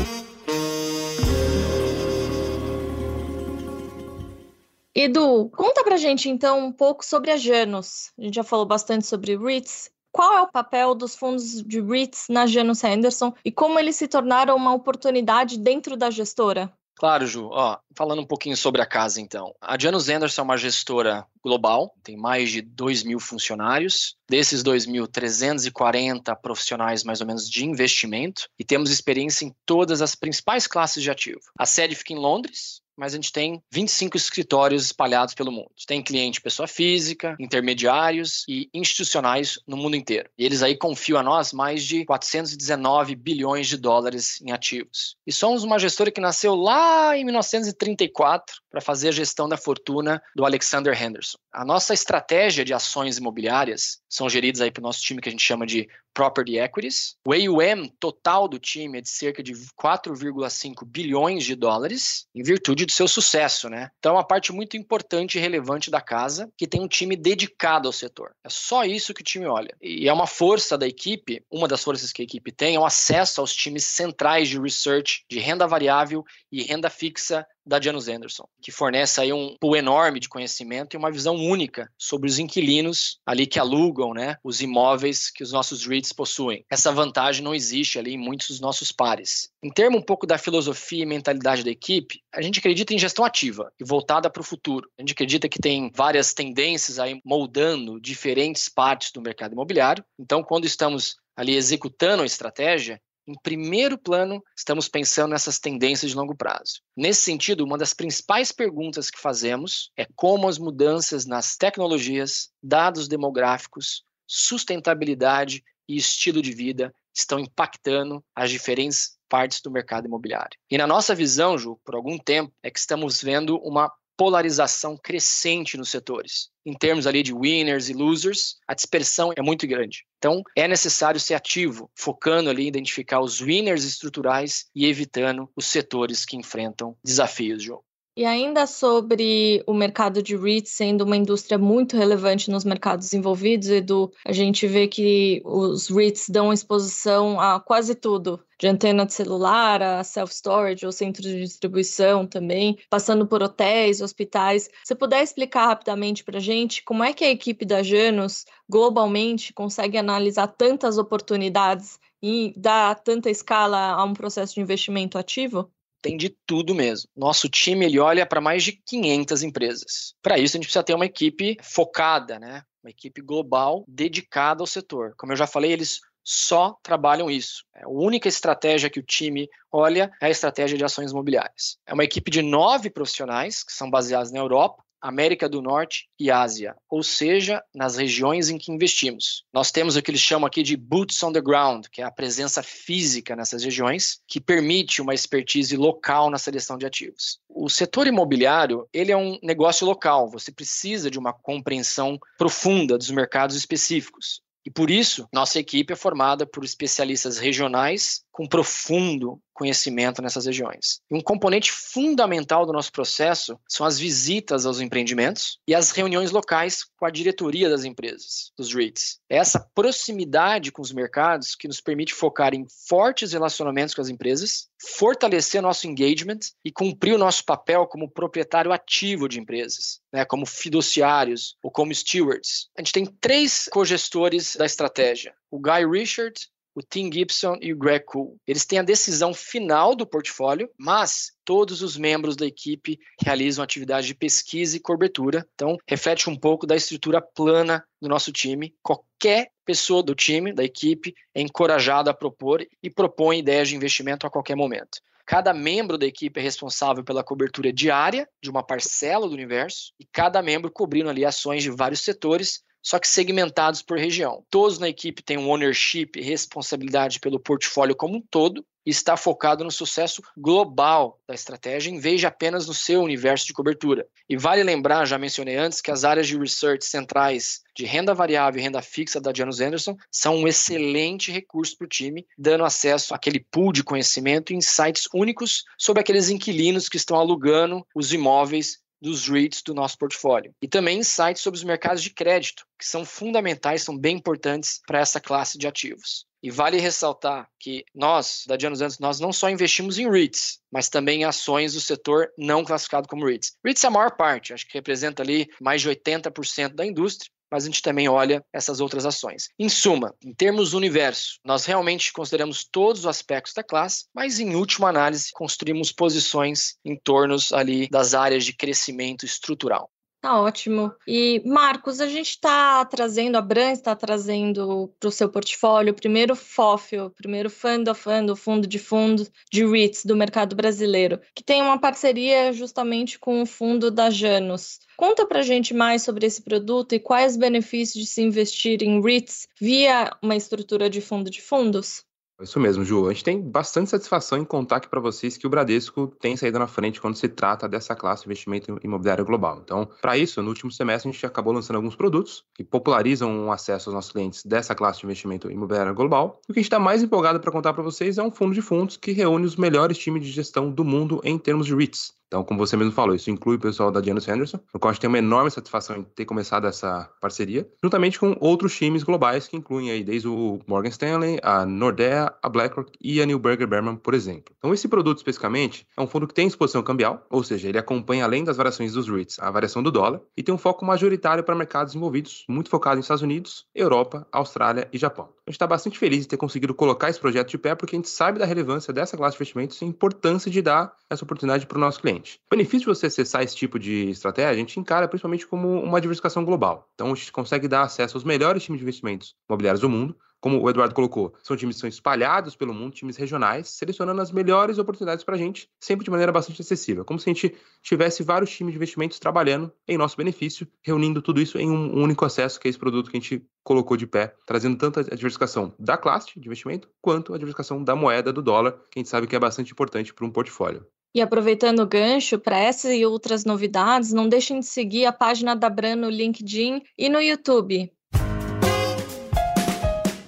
Edu, 4.94 5.50
conta 5.50 5.84
pra 5.84 5.98
gente 5.98 6.30
então 6.30 6.66
um 6.66 6.72
pouco 6.72 7.04
sobre 7.04 7.30
a 7.30 7.36
Janus. 7.36 8.12
A 8.18 8.22
gente 8.22 8.34
já 8.34 8.42
falou 8.42 8.64
bastante 8.64 9.06
sobre 9.06 9.36
REITs. 9.36 9.90
Qual 10.16 10.32
é 10.32 10.40
o 10.40 10.48
papel 10.48 10.94
dos 10.94 11.14
fundos 11.14 11.62
de 11.62 11.78
REITs 11.78 12.28
na 12.30 12.46
Janus 12.46 12.82
Henderson 12.82 13.34
e 13.44 13.52
como 13.52 13.78
eles 13.78 13.96
se 13.96 14.08
tornaram 14.08 14.56
uma 14.56 14.72
oportunidade 14.72 15.58
dentro 15.58 15.94
da 15.94 16.10
gestora? 16.10 16.72
Claro, 16.94 17.26
Ju. 17.26 17.50
Ó, 17.52 17.76
falando 17.94 18.22
um 18.22 18.26
pouquinho 18.26 18.56
sobre 18.56 18.80
a 18.80 18.86
casa, 18.86 19.20
então. 19.20 19.54
A 19.60 19.78
Janus 19.78 20.08
Henderson 20.08 20.40
é 20.40 20.44
uma 20.44 20.56
gestora 20.56 21.26
global, 21.44 21.94
tem 22.02 22.16
mais 22.16 22.50
de 22.50 22.62
2 22.62 23.02
mil 23.02 23.20
funcionários. 23.20 24.16
Desses 24.26 24.64
2.340 24.64 26.34
profissionais, 26.40 27.04
mais 27.04 27.20
ou 27.20 27.26
menos, 27.26 27.50
de 27.50 27.66
investimento. 27.66 28.48
E 28.58 28.64
temos 28.64 28.90
experiência 28.90 29.44
em 29.44 29.54
todas 29.66 30.00
as 30.00 30.14
principais 30.14 30.66
classes 30.66 31.02
de 31.02 31.10
ativo. 31.10 31.42
A 31.58 31.66
sede 31.66 31.94
fica 31.94 32.14
em 32.14 32.18
Londres, 32.18 32.80
mas 32.96 33.12
a 33.12 33.16
gente 33.16 33.32
tem 33.32 33.62
25 33.70 34.16
escritórios 34.16 34.86
espalhados 34.86 35.34
pelo 35.34 35.52
mundo. 35.52 35.70
Tem 35.86 36.02
cliente 36.02 36.40
pessoa 36.40 36.66
física, 36.66 37.36
intermediários 37.38 38.44
e 38.48 38.68
institucionais 38.72 39.58
no 39.66 39.76
mundo 39.76 39.96
inteiro. 39.96 40.30
E 40.38 40.44
eles 40.44 40.62
aí 40.62 40.76
confiam 40.76 41.18
a 41.18 41.22
nós 41.22 41.52
mais 41.52 41.84
de 41.84 42.04
419 42.04 43.14
bilhões 43.14 43.66
de 43.68 43.76
dólares 43.76 44.40
em 44.40 44.52
ativos. 44.52 45.16
E 45.26 45.32
somos 45.32 45.62
uma 45.62 45.78
gestora 45.78 46.10
que 46.10 46.20
nasceu 46.20 46.54
lá 46.54 47.16
em 47.16 47.24
1934 47.24 48.56
para 48.70 48.80
fazer 48.80 49.08
a 49.08 49.12
gestão 49.12 49.48
da 49.48 49.56
fortuna 49.56 50.22
do 50.34 50.44
Alexander 50.44 51.00
Henderson. 51.00 51.38
A 51.56 51.64
nossa 51.64 51.94
estratégia 51.94 52.66
de 52.66 52.74
ações 52.74 53.16
imobiliárias 53.16 53.98
são 54.10 54.28
geridas 54.28 54.60
aí 54.60 54.70
pelo 54.70 54.86
nosso 54.86 55.00
time 55.00 55.22
que 55.22 55.30
a 55.30 55.32
gente 55.32 55.42
chama 55.42 55.64
de 55.64 55.88
Property 56.12 56.58
Equities. 56.58 57.16
O 57.26 57.32
AUM 57.32 57.88
total 57.98 58.46
do 58.46 58.58
time 58.58 58.98
é 58.98 59.00
de 59.00 59.08
cerca 59.08 59.42
de 59.42 59.54
4,5 59.54 60.84
bilhões 60.84 61.44
de 61.44 61.54
dólares, 61.54 62.26
em 62.34 62.42
virtude 62.42 62.84
do 62.84 62.92
seu 62.92 63.08
sucesso, 63.08 63.70
né? 63.70 63.90
Então, 63.98 64.12
é 64.12 64.16
uma 64.16 64.26
parte 64.26 64.52
muito 64.52 64.76
importante 64.76 65.38
e 65.38 65.40
relevante 65.40 65.90
da 65.90 66.00
casa, 66.00 66.50
que 66.58 66.66
tem 66.66 66.82
um 66.82 66.88
time 66.88 67.16
dedicado 67.16 67.88
ao 67.88 67.92
setor. 67.92 68.34
É 68.44 68.50
só 68.50 68.84
isso 68.84 69.14
que 69.14 69.22
o 69.22 69.24
time 69.24 69.46
olha. 69.46 69.74
E 69.80 70.06
é 70.06 70.12
uma 70.12 70.26
força 70.26 70.76
da 70.76 70.86
equipe, 70.86 71.42
uma 71.50 71.66
das 71.66 71.82
forças 71.82 72.12
que 72.12 72.20
a 72.20 72.24
equipe 72.24 72.52
tem 72.52 72.76
é 72.76 72.78
o 72.78 72.84
acesso 72.84 73.40
aos 73.40 73.54
times 73.54 73.84
centrais 73.84 74.50
de 74.50 74.60
research 74.60 75.24
de 75.30 75.38
renda 75.38 75.66
variável 75.66 76.22
e 76.52 76.62
renda 76.62 76.90
fixa 76.90 77.46
da 77.66 77.80
Janus 77.80 78.08
Anderson, 78.08 78.46
que 78.62 78.70
fornece 78.70 79.20
aí 79.20 79.32
um 79.32 79.56
pool 79.60 79.76
enorme 79.76 80.20
de 80.20 80.28
conhecimento 80.28 80.94
e 80.94 80.96
uma 80.96 81.10
visão 81.10 81.34
única 81.34 81.90
sobre 81.98 82.28
os 82.28 82.38
inquilinos 82.38 83.18
ali 83.26 83.46
que 83.46 83.58
alugam, 83.58 84.14
né, 84.14 84.36
os 84.44 84.60
imóveis 84.60 85.30
que 85.30 85.42
os 85.42 85.52
nossos 85.52 85.84
REITs 85.84 86.12
possuem. 86.12 86.64
Essa 86.70 86.92
vantagem 86.92 87.42
não 87.42 87.54
existe 87.54 87.98
ali 87.98 88.14
em 88.14 88.18
muitos 88.18 88.48
dos 88.48 88.60
nossos 88.60 88.92
pares. 88.92 89.50
Em 89.62 89.70
termos 89.70 90.00
um 90.00 90.02
pouco 90.02 90.26
da 90.26 90.38
filosofia 90.38 91.02
e 91.02 91.06
mentalidade 91.06 91.64
da 91.64 91.70
equipe, 91.70 92.20
a 92.32 92.42
gente 92.42 92.58
acredita 92.58 92.94
em 92.94 92.98
gestão 92.98 93.24
ativa 93.24 93.72
e 93.80 93.84
voltada 93.84 94.30
para 94.30 94.40
o 94.40 94.44
futuro. 94.44 94.88
A 94.98 95.02
gente 95.02 95.12
acredita 95.12 95.48
que 95.48 95.58
tem 95.58 95.90
várias 95.94 96.32
tendências 96.32 96.98
aí 96.98 97.20
moldando 97.24 98.00
diferentes 98.00 98.68
partes 98.68 99.10
do 99.10 99.22
mercado 99.22 99.52
imobiliário. 99.52 100.04
Então, 100.18 100.42
quando 100.42 100.66
estamos 100.66 101.16
ali 101.36 101.54
executando 101.54 102.22
a 102.22 102.26
estratégia, 102.26 103.00
em 103.26 103.34
primeiro 103.42 103.98
plano, 103.98 104.42
estamos 104.56 104.88
pensando 104.88 105.30
nessas 105.30 105.58
tendências 105.58 106.10
de 106.10 106.16
longo 106.16 106.36
prazo. 106.36 106.80
Nesse 106.96 107.22
sentido, 107.22 107.64
uma 107.64 107.76
das 107.76 107.92
principais 107.92 108.52
perguntas 108.52 109.10
que 109.10 109.20
fazemos 109.20 109.90
é 109.96 110.06
como 110.14 110.48
as 110.48 110.58
mudanças 110.58 111.26
nas 111.26 111.56
tecnologias, 111.56 112.50
dados 112.62 113.08
demográficos, 113.08 114.04
sustentabilidade 114.26 115.62
e 115.88 115.96
estilo 115.96 116.40
de 116.40 116.52
vida 116.52 116.94
estão 117.14 117.38
impactando 117.38 118.22
as 118.34 118.50
diferentes 118.50 119.16
partes 119.28 119.60
do 119.60 119.70
mercado 119.70 120.06
imobiliário. 120.06 120.58
E 120.70 120.78
na 120.78 120.86
nossa 120.86 121.14
visão, 121.14 121.58
Ju, 121.58 121.80
por 121.84 121.94
algum 121.94 122.18
tempo, 122.18 122.52
é 122.62 122.70
que 122.70 122.78
estamos 122.78 123.20
vendo 123.20 123.56
uma 123.58 123.90
polarização 124.16 124.96
crescente 124.96 125.76
nos 125.76 125.90
setores. 125.90 126.48
Em 126.64 126.72
termos 126.72 127.06
ali 127.06 127.22
de 127.22 127.32
winners 127.32 127.88
e 127.88 127.92
losers, 127.92 128.56
a 128.66 128.74
dispersão 128.74 129.32
é 129.36 129.42
muito 129.42 129.66
grande. 129.66 130.04
Então, 130.18 130.42
é 130.56 130.66
necessário 130.66 131.20
ser 131.20 131.34
ativo, 131.34 131.90
focando 131.94 132.50
ali 132.50 132.64
em 132.64 132.68
identificar 132.68 133.20
os 133.20 133.40
winners 133.40 133.84
estruturais 133.84 134.64
e 134.74 134.86
evitando 134.86 135.48
os 135.54 135.66
setores 135.66 136.24
que 136.24 136.36
enfrentam 136.36 136.96
desafios, 137.04 137.62
João. 137.62 137.85
E 138.18 138.24
ainda 138.24 138.66
sobre 138.66 139.62
o 139.66 139.74
mercado 139.74 140.22
de 140.22 140.34
REITs 140.36 140.72
sendo 140.72 141.04
uma 141.04 141.18
indústria 141.18 141.58
muito 141.58 141.98
relevante 141.98 142.50
nos 142.50 142.64
mercados 142.64 143.12
envolvidos, 143.12 143.68
Edu, 143.68 144.10
a 144.24 144.32
gente 144.32 144.66
vê 144.66 144.88
que 144.88 145.42
os 145.44 145.88
REITs 145.90 146.30
dão 146.30 146.50
exposição 146.50 147.38
a 147.38 147.60
quase 147.60 147.94
tudo, 147.94 148.42
de 148.58 148.68
antena 148.68 149.04
de 149.04 149.12
celular 149.12 149.82
a 149.82 150.02
self-storage 150.02 150.86
ou 150.86 150.92
centros 150.92 151.26
de 151.26 151.40
distribuição 151.42 152.26
também, 152.26 152.78
passando 152.88 153.26
por 153.26 153.42
hotéis, 153.42 154.00
hospitais. 154.00 154.70
Se 154.82 154.94
puder 154.94 155.22
explicar 155.22 155.66
rapidamente 155.66 156.24
para 156.24 156.38
a 156.38 156.40
gente 156.40 156.82
como 156.84 157.04
é 157.04 157.12
que 157.12 157.22
a 157.22 157.30
equipe 157.30 157.66
da 157.66 157.82
Janus 157.82 158.46
globalmente 158.66 159.52
consegue 159.52 159.98
analisar 159.98 160.46
tantas 160.46 160.96
oportunidades 160.96 161.98
e 162.22 162.54
dar 162.56 162.94
tanta 162.94 163.28
escala 163.28 163.90
a 163.90 164.02
um 164.04 164.14
processo 164.14 164.54
de 164.54 164.62
investimento 164.62 165.18
ativo? 165.18 165.70
Tem 166.00 166.16
de 166.16 166.36
tudo 166.46 166.74
mesmo. 166.74 167.08
Nosso 167.16 167.48
time 167.48 167.86
ele 167.86 167.98
olha 167.98 168.26
para 168.26 168.40
mais 168.40 168.62
de 168.62 168.72
500 168.72 169.42
empresas. 169.42 170.14
Para 170.22 170.38
isso 170.38 170.56
a 170.56 170.58
gente 170.58 170.66
precisa 170.66 170.84
ter 170.84 170.94
uma 170.94 171.06
equipe 171.06 171.56
focada, 171.62 172.38
né? 172.38 172.62
Uma 172.82 172.90
equipe 172.90 173.20
global 173.20 173.84
dedicada 173.88 174.62
ao 174.62 174.66
setor. 174.66 175.14
Como 175.16 175.32
eu 175.32 175.36
já 175.36 175.46
falei, 175.46 175.72
eles 175.72 176.00
só 176.26 176.76
trabalham 176.82 177.30
isso. 177.30 177.64
É 177.74 177.84
a 177.84 177.88
única 177.88 178.28
estratégia 178.28 178.90
que 178.90 178.98
o 178.98 179.02
time 179.02 179.48
olha 179.70 180.10
é 180.20 180.26
a 180.26 180.30
estratégia 180.30 180.76
de 180.76 180.84
ações 180.84 181.12
imobiliárias. 181.12 181.78
É 181.86 181.94
uma 181.94 182.02
equipe 182.02 182.30
de 182.32 182.42
nove 182.42 182.90
profissionais 182.90 183.62
que 183.62 183.72
são 183.72 183.88
baseados 183.88 184.32
na 184.32 184.40
Europa, 184.40 184.82
América 185.00 185.48
do 185.48 185.62
Norte 185.62 186.08
e 186.18 186.30
Ásia, 186.30 186.76
ou 186.88 187.02
seja, 187.02 187.62
nas 187.74 187.96
regiões 187.96 188.48
em 188.48 188.58
que 188.58 188.72
investimos. 188.72 189.44
Nós 189.52 189.70
temos 189.70 189.96
o 189.96 190.02
que 190.02 190.10
eles 190.10 190.20
chamam 190.20 190.46
aqui 190.46 190.62
de 190.62 190.76
boots 190.76 191.22
on 191.22 191.32
the 191.32 191.40
ground, 191.40 191.86
que 191.90 192.02
é 192.02 192.04
a 192.04 192.10
presença 192.10 192.62
física 192.62 193.36
nessas 193.36 193.62
regiões, 193.62 194.20
que 194.26 194.40
permite 194.40 195.02
uma 195.02 195.14
expertise 195.14 195.76
local 195.76 196.30
na 196.30 196.38
seleção 196.38 196.76
de 196.78 196.86
ativos. 196.86 197.38
O 197.48 197.68
setor 197.68 198.06
imobiliário, 198.06 198.88
ele 198.92 199.12
é 199.12 199.16
um 199.16 199.38
negócio 199.42 199.86
local, 199.86 200.30
você 200.30 200.52
precisa 200.52 201.10
de 201.10 201.18
uma 201.18 201.32
compreensão 201.32 202.18
profunda 202.36 202.98
dos 202.98 203.10
mercados 203.10 203.56
específicos. 203.56 204.40
E 204.66 204.70
por 204.70 204.90
isso, 204.90 205.28
nossa 205.32 205.60
equipe 205.60 205.92
é 205.92 205.96
formada 205.96 206.44
por 206.44 206.64
especialistas 206.64 207.38
regionais 207.38 208.24
com 208.36 208.46
profundo 208.46 209.40
conhecimento 209.54 210.20
nessas 210.20 210.44
regiões. 210.44 211.00
E 211.10 211.14
um 211.14 211.22
componente 211.22 211.72
fundamental 211.72 212.66
do 212.66 212.72
nosso 212.74 212.92
processo 212.92 213.58
são 213.66 213.86
as 213.86 213.98
visitas 213.98 214.66
aos 214.66 214.78
empreendimentos 214.78 215.58
e 215.66 215.74
as 215.74 215.90
reuniões 215.90 216.30
locais 216.30 216.84
com 216.98 217.06
a 217.06 217.10
diretoria 217.10 217.70
das 217.70 217.84
empresas, 217.84 218.52
dos 218.58 218.74
REITs. 218.74 219.18
É 219.30 219.38
essa 219.38 219.66
proximidade 219.74 220.70
com 220.70 220.82
os 220.82 220.92
mercados 220.92 221.54
que 221.54 221.66
nos 221.66 221.80
permite 221.80 222.12
focar 222.12 222.52
em 222.52 222.66
fortes 222.86 223.32
relacionamentos 223.32 223.94
com 223.94 224.02
as 224.02 224.10
empresas, 224.10 224.68
fortalecer 224.98 225.62
nosso 225.62 225.86
engagement 225.86 226.40
e 226.62 226.70
cumprir 226.70 227.14
o 227.14 227.18
nosso 227.18 227.42
papel 227.42 227.86
como 227.86 228.10
proprietário 228.10 228.70
ativo 228.70 229.30
de 229.30 229.40
empresas, 229.40 230.00
né, 230.12 230.26
como 230.26 230.44
fiduciários 230.44 231.56
ou 231.62 231.70
como 231.70 231.94
stewards. 231.94 232.68
A 232.76 232.82
gente 232.82 232.92
tem 232.92 233.06
três 233.06 233.66
cogestores 233.72 234.56
da 234.56 234.66
estratégia: 234.66 235.34
o 235.50 235.58
Guy 235.58 235.86
Richard, 235.90 236.38
o 236.76 236.82
Tim 236.82 237.10
Gibson 237.10 237.56
e 237.62 237.72
o 237.72 237.76
Greg 237.76 238.04
Cool. 238.04 238.38
Eles 238.46 238.66
têm 238.66 238.78
a 238.78 238.82
decisão 238.82 239.32
final 239.32 239.96
do 239.96 240.06
portfólio, 240.06 240.68
mas 240.78 241.32
todos 241.42 241.80
os 241.80 241.96
membros 241.96 242.36
da 242.36 242.44
equipe 242.44 243.00
realizam 243.18 243.64
atividade 243.64 244.06
de 244.06 244.14
pesquisa 244.14 244.76
e 244.76 244.80
cobertura. 244.80 245.46
Então, 245.54 245.78
reflete 245.88 246.28
um 246.28 246.36
pouco 246.36 246.66
da 246.66 246.76
estrutura 246.76 247.22
plana 247.22 247.82
do 248.00 248.08
nosso 248.08 248.30
time. 248.30 248.74
Qualquer 248.82 249.50
pessoa 249.64 250.02
do 250.02 250.14
time, 250.14 250.52
da 250.52 250.62
equipe, 250.62 251.14
é 251.34 251.40
encorajada 251.40 252.10
a 252.10 252.14
propor 252.14 252.62
e 252.82 252.90
propõe 252.90 253.38
ideias 253.38 253.70
de 253.70 253.76
investimento 253.76 254.26
a 254.26 254.30
qualquer 254.30 254.54
momento. 254.54 255.00
Cada 255.24 255.52
membro 255.52 255.98
da 255.98 256.06
equipe 256.06 256.38
é 256.38 256.42
responsável 256.42 257.02
pela 257.02 257.24
cobertura 257.24 257.72
diária 257.72 258.28
de 258.40 258.48
uma 258.48 258.62
parcela 258.62 259.26
do 259.26 259.34
universo 259.34 259.92
e 259.98 260.04
cada 260.04 260.40
membro 260.40 260.70
cobrindo 260.70 261.10
ali 261.10 261.24
ações 261.24 261.64
de 261.64 261.70
vários 261.70 262.00
setores 262.00 262.62
só 262.86 263.00
que 263.00 263.08
segmentados 263.08 263.82
por 263.82 263.98
região. 263.98 264.44
Todos 264.48 264.78
na 264.78 264.88
equipe 264.88 265.20
têm 265.20 265.36
um 265.36 265.50
ownership 265.50 266.10
e 266.14 266.22
responsabilidade 266.22 267.18
pelo 267.18 267.40
portfólio 267.40 267.96
como 267.96 268.18
um 268.18 268.20
todo 268.20 268.64
e 268.86 268.90
está 268.90 269.16
focado 269.16 269.64
no 269.64 269.72
sucesso 269.72 270.22
global 270.36 271.18
da 271.26 271.34
estratégia 271.34 271.90
em 271.90 271.98
vez 271.98 272.20
de 272.20 272.28
apenas 272.28 272.68
no 272.68 272.72
seu 272.72 273.02
universo 273.02 273.44
de 273.44 273.52
cobertura. 273.52 274.06
E 274.28 274.36
vale 274.36 274.62
lembrar, 274.62 275.04
já 275.04 275.18
mencionei 275.18 275.56
antes, 275.56 275.80
que 275.80 275.90
as 275.90 276.04
áreas 276.04 276.28
de 276.28 276.38
research 276.38 276.84
centrais 276.84 277.62
de 277.74 277.84
renda 277.84 278.14
variável 278.14 278.60
e 278.60 278.62
renda 278.62 278.80
fixa 278.80 279.20
da 279.20 279.34
Janus 279.34 279.60
Anderson 279.60 279.96
são 280.08 280.36
um 280.36 280.46
excelente 280.46 281.32
recurso 281.32 281.76
para 281.76 281.86
o 281.86 281.88
time, 281.88 282.24
dando 282.38 282.64
acesso 282.64 283.12
àquele 283.12 283.40
pool 283.40 283.72
de 283.72 283.82
conhecimento 283.82 284.52
e 284.52 284.56
insights 284.56 285.08
únicos 285.12 285.64
sobre 285.76 286.02
aqueles 286.02 286.30
inquilinos 286.30 286.88
que 286.88 286.96
estão 286.96 287.16
alugando 287.16 287.84
os 287.92 288.12
imóveis 288.12 288.78
dos 289.00 289.28
REITs 289.28 289.62
do 289.62 289.74
nosso 289.74 289.98
portfólio. 289.98 290.54
E 290.60 290.68
também 290.68 290.98
insights 290.98 291.42
sobre 291.42 291.58
os 291.58 291.64
mercados 291.64 292.02
de 292.02 292.10
crédito, 292.10 292.64
que 292.78 292.86
são 292.86 293.04
fundamentais, 293.04 293.82
são 293.82 293.96
bem 293.96 294.16
importantes 294.16 294.80
para 294.86 295.00
essa 295.00 295.20
classe 295.20 295.58
de 295.58 295.66
ativos. 295.66 296.26
E 296.42 296.50
vale 296.50 296.78
ressaltar 296.78 297.48
que 297.58 297.84
nós, 297.94 298.44
da 298.46 298.58
Janus 298.58 298.80
Antes, 298.80 298.98
nós 298.98 299.18
não 299.18 299.32
só 299.32 299.50
investimos 299.50 299.98
em 299.98 300.08
REITs, 300.08 300.60
mas 300.70 300.88
também 300.88 301.22
em 301.22 301.24
ações 301.24 301.74
do 301.74 301.80
setor 301.80 302.30
não 302.38 302.64
classificado 302.64 303.08
como 303.08 303.26
REITs. 303.26 303.56
REITs 303.64 303.82
é 303.82 303.86
a 303.86 303.90
maior 303.90 304.16
parte, 304.16 304.52
acho 304.52 304.66
que 304.66 304.74
representa 304.74 305.22
ali 305.22 305.48
mais 305.60 305.80
de 305.82 305.88
80% 305.88 306.74
da 306.74 306.86
indústria, 306.86 307.30
mas 307.50 307.64
a 307.64 307.66
gente 307.66 307.82
também 307.82 308.08
olha 308.08 308.44
essas 308.52 308.80
outras 308.80 309.06
ações. 309.06 309.48
Em 309.58 309.68
suma, 309.68 310.14
em 310.22 310.34
termos 310.34 310.70
do 310.70 310.76
universo, 310.76 311.38
nós 311.44 311.64
realmente 311.64 312.12
consideramos 312.12 312.64
todos 312.64 313.00
os 313.00 313.06
aspectos 313.06 313.54
da 313.54 313.62
classe, 313.62 314.06
mas 314.14 314.38
em 314.38 314.54
última 314.54 314.88
análise 314.88 315.30
construímos 315.32 315.92
posições 315.92 316.76
em 316.84 316.98
torno 316.98 317.36
ali 317.52 317.88
das 317.88 318.14
áreas 318.14 318.44
de 318.44 318.52
crescimento 318.52 319.24
estrutural. 319.24 319.90
Tá 320.20 320.40
ótimo. 320.40 320.92
E, 321.06 321.40
Marcos, 321.44 322.00
a 322.00 322.08
gente 322.08 322.30
está 322.30 322.84
trazendo, 322.84 323.36
a 323.36 323.40
Bran 323.42 323.70
está 323.70 323.94
trazendo 323.94 324.92
para 324.98 325.08
o 325.08 325.12
seu 325.12 325.28
portfólio 325.28 325.92
o 325.92 325.96
primeiro 325.96 326.34
FOF, 326.34 326.98
o 326.98 327.10
primeiro 327.10 327.48
Fund 327.48 327.88
of 327.88 328.00
Fund, 328.00 328.30
o 328.30 328.36
fundo 328.36 328.66
de 328.66 328.78
fundo 328.78 329.28
de 329.52 329.64
REITs 329.64 330.04
do 330.04 330.16
mercado 330.16 330.56
brasileiro, 330.56 331.20
que 331.34 331.44
tem 331.44 331.62
uma 331.62 331.78
parceria 331.78 332.52
justamente 332.52 333.18
com 333.18 333.42
o 333.42 333.46
fundo 333.46 333.90
da 333.90 334.10
Janus. 334.10 334.80
Conta 334.96 335.26
para 335.26 335.42
gente 335.42 335.74
mais 335.74 336.02
sobre 336.02 336.26
esse 336.26 336.42
produto 336.42 336.94
e 336.94 336.98
quais 336.98 337.32
os 337.32 337.38
benefícios 337.38 338.02
de 338.02 338.10
se 338.10 338.22
investir 338.22 338.82
em 338.82 339.00
REITs 339.00 339.46
via 339.60 340.10
uma 340.22 340.34
estrutura 340.34 340.88
de 340.88 341.00
fundo 341.00 341.30
de 341.30 341.42
fundos. 341.42 342.05
Isso 342.40 342.60
mesmo, 342.60 342.84
Ju. 342.84 343.08
A 343.08 343.12
gente 343.12 343.24
tem 343.24 343.40
bastante 343.40 343.88
satisfação 343.88 344.38
em 344.38 344.44
contar 344.44 344.76
aqui 344.76 344.88
para 344.88 345.00
vocês 345.00 345.38
que 345.38 345.46
o 345.46 345.50
Bradesco 345.50 346.08
tem 346.20 346.36
saído 346.36 346.58
na 346.58 346.66
frente 346.66 347.00
quando 347.00 347.16
se 347.16 347.28
trata 347.28 347.66
dessa 347.66 347.96
classe 347.96 348.22
de 348.22 348.28
investimento 348.28 348.78
imobiliário 348.84 349.24
global. 349.24 349.60
Então, 349.64 349.88
para 350.02 350.18
isso, 350.18 350.42
no 350.42 350.48
último 350.48 350.70
semestre, 350.70 351.08
a 351.08 351.12
gente 351.12 351.24
acabou 351.24 351.52
lançando 351.52 351.76
alguns 351.76 351.96
produtos 351.96 352.44
que 352.54 352.62
popularizam 352.62 353.46
o 353.46 353.52
acesso 353.52 353.88
aos 353.88 353.94
nossos 353.94 354.12
clientes 354.12 354.44
dessa 354.44 354.74
classe 354.74 355.00
de 355.00 355.06
investimento 355.06 355.50
imobiliário 355.50 355.94
global. 355.94 356.40
E 356.46 356.52
o 356.52 356.54
que 356.54 356.60
a 356.60 356.62
gente 356.62 356.66
está 356.66 356.78
mais 356.78 357.02
empolgado 357.02 357.40
para 357.40 357.50
contar 357.50 357.72
para 357.72 357.82
vocês 357.82 358.18
é 358.18 358.22
um 358.22 358.30
fundo 358.30 358.54
de 358.54 358.60
fundos 358.60 358.98
que 358.98 359.12
reúne 359.12 359.46
os 359.46 359.56
melhores 359.56 359.96
times 359.96 360.22
de 360.22 360.30
gestão 360.30 360.70
do 360.70 360.84
mundo 360.84 361.22
em 361.24 361.38
termos 361.38 361.66
de 361.66 361.74
REITs. 361.74 362.12
Então, 362.26 362.42
como 362.42 362.58
você 362.58 362.76
mesmo 362.76 362.92
falou, 362.92 363.14
isso 363.14 363.30
inclui 363.30 363.56
o 363.56 363.60
pessoal 363.60 363.90
da 363.90 364.02
Janus 364.02 364.26
Henderson, 364.26 364.58
no 364.74 364.80
qual 364.80 364.90
a 364.90 364.92
gente 364.92 365.00
tem 365.00 365.08
uma 365.08 365.18
enorme 365.18 365.50
satisfação 365.50 365.98
em 365.98 366.02
ter 366.02 366.24
começado 366.24 366.66
essa 366.66 367.08
parceria, 367.20 367.68
juntamente 367.82 368.18
com 368.18 368.36
outros 368.40 368.76
times 368.76 369.04
globais 369.04 369.46
que 369.46 369.56
incluem 369.56 369.90
aí 369.90 370.02
desde 370.02 370.26
o 370.26 370.58
Morgan 370.66 370.88
Stanley, 370.88 371.38
a 371.42 371.64
Nordea, 371.64 372.32
a 372.42 372.48
BlackRock 372.48 372.92
e 373.00 373.22
a 373.22 373.26
Neuberger 373.26 373.68
Berman, 373.68 373.96
por 373.96 374.12
exemplo. 374.12 374.54
Então, 374.58 374.74
esse 374.74 374.88
produto 374.88 375.18
especificamente 375.18 375.86
é 375.96 376.02
um 376.02 376.06
fundo 376.06 376.26
que 376.26 376.34
tem 376.34 376.48
exposição 376.48 376.82
cambial, 376.82 377.24
ou 377.30 377.44
seja, 377.44 377.68
ele 377.68 377.78
acompanha 377.78 378.24
além 378.24 378.42
das 378.42 378.56
variações 378.56 378.92
dos 378.92 379.08
REITs, 379.08 379.38
a 379.38 379.50
variação 379.50 379.82
do 379.82 379.92
dólar, 379.92 380.20
e 380.36 380.42
tem 380.42 380.54
um 380.54 380.58
foco 380.58 380.84
majoritário 380.84 381.44
para 381.44 381.54
mercados 381.54 381.94
envolvidos, 381.94 382.44
muito 382.48 382.68
focado 382.70 382.96
em 382.96 383.00
Estados 383.00 383.22
Unidos, 383.22 383.66
Europa, 383.74 384.26
Austrália 384.32 384.88
e 384.92 384.98
Japão. 384.98 385.35
A 385.46 385.50
gente 385.50 385.58
está 385.58 385.66
bastante 385.68 385.96
feliz 385.96 386.22
de 386.22 386.28
ter 386.28 386.36
conseguido 386.36 386.74
colocar 386.74 387.08
esse 387.08 387.20
projeto 387.20 387.50
de 387.50 387.56
pé, 387.56 387.72
porque 387.76 387.94
a 387.94 387.98
gente 387.98 388.08
sabe 388.08 388.36
da 388.36 388.44
relevância 388.44 388.92
dessa 388.92 389.16
classe 389.16 389.36
de 389.36 389.38
investimentos 389.38 389.80
e 389.80 389.84
a 389.84 389.86
importância 389.86 390.50
de 390.50 390.60
dar 390.60 390.92
essa 391.08 391.22
oportunidade 391.22 391.66
para 391.66 391.78
o 391.78 391.80
nosso 391.80 392.00
cliente. 392.00 392.40
O 392.48 392.56
benefício 392.56 392.80
de 392.80 392.86
você 392.86 393.06
acessar 393.06 393.44
esse 393.44 393.54
tipo 393.54 393.78
de 393.78 394.10
estratégia, 394.10 394.50
a 394.50 394.54
gente 394.56 394.80
encara 394.80 395.06
principalmente 395.06 395.46
como 395.46 395.80
uma 395.80 396.00
diversificação 396.00 396.44
global. 396.44 396.90
Então, 396.94 397.12
a 397.12 397.14
gente 397.14 397.30
consegue 397.30 397.68
dar 397.68 397.82
acesso 397.82 398.16
aos 398.16 398.24
melhores 398.24 398.64
times 398.64 398.80
de 398.80 398.84
investimentos 398.84 399.36
imobiliários 399.48 399.80
do 399.80 399.88
mundo, 399.88 400.16
como 400.40 400.60
o 400.60 400.70
Eduardo 400.70 400.94
colocou, 400.94 401.34
são 401.42 401.56
times 401.56 401.76
que 401.76 401.80
são 401.80 401.88
espalhados 401.88 402.54
pelo 402.54 402.74
mundo, 402.74 402.94
times 402.94 403.16
regionais, 403.16 403.68
selecionando 403.68 404.20
as 404.20 404.30
melhores 404.30 404.78
oportunidades 404.78 405.24
para 405.24 405.34
a 405.34 405.38
gente, 405.38 405.68
sempre 405.80 406.04
de 406.04 406.10
maneira 406.10 406.32
bastante 406.32 406.60
acessível. 406.60 407.04
Como 407.04 407.18
se 407.18 407.28
a 407.28 407.32
gente 407.32 407.54
tivesse 407.82 408.22
vários 408.22 408.50
times 408.50 408.72
de 408.72 408.76
investimentos 408.76 409.18
trabalhando 409.18 409.72
em 409.88 409.98
nosso 409.98 410.16
benefício, 410.16 410.66
reunindo 410.82 411.22
tudo 411.22 411.40
isso 411.40 411.58
em 411.58 411.70
um 411.70 412.02
único 412.02 412.24
acesso, 412.24 412.60
que 412.60 412.68
é 412.68 412.70
esse 412.70 412.78
produto 412.78 413.10
que 413.10 413.16
a 413.16 413.20
gente 413.20 413.44
colocou 413.64 413.96
de 413.96 414.06
pé, 414.06 414.34
trazendo 414.46 414.76
tanto 414.76 415.00
a 415.00 415.02
diversificação 415.02 415.74
da 415.78 415.96
classe 415.96 416.38
de 416.38 416.46
investimento, 416.46 416.88
quanto 417.00 417.34
a 417.34 417.38
diversificação 417.38 417.82
da 417.82 417.96
moeda, 417.96 418.32
do 418.32 418.42
dólar, 418.42 418.72
que 418.90 418.98
a 418.98 419.00
gente 419.00 419.08
sabe 419.08 419.26
que 419.26 419.34
é 419.34 419.40
bastante 419.40 419.72
importante 419.72 420.14
para 420.14 420.24
um 420.24 420.30
portfólio. 420.30 420.86
E 421.16 421.20
aproveitando 421.22 421.80
o 421.80 421.86
gancho 421.86 422.38
para 422.38 422.58
essas 422.58 422.92
e 422.92 423.06
outras 423.06 423.44
novidades, 423.46 424.12
não 424.12 424.28
deixem 424.28 424.60
de 424.60 424.66
seguir 424.66 425.06
a 425.06 425.12
página 425.12 425.56
da 425.56 425.70
Bran 425.70 425.96
no 425.96 426.10
LinkedIn 426.10 426.82
e 426.98 427.08
no 427.08 427.20
YouTube. 427.20 427.90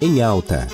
Em 0.01 0.23
alta. 0.23 0.69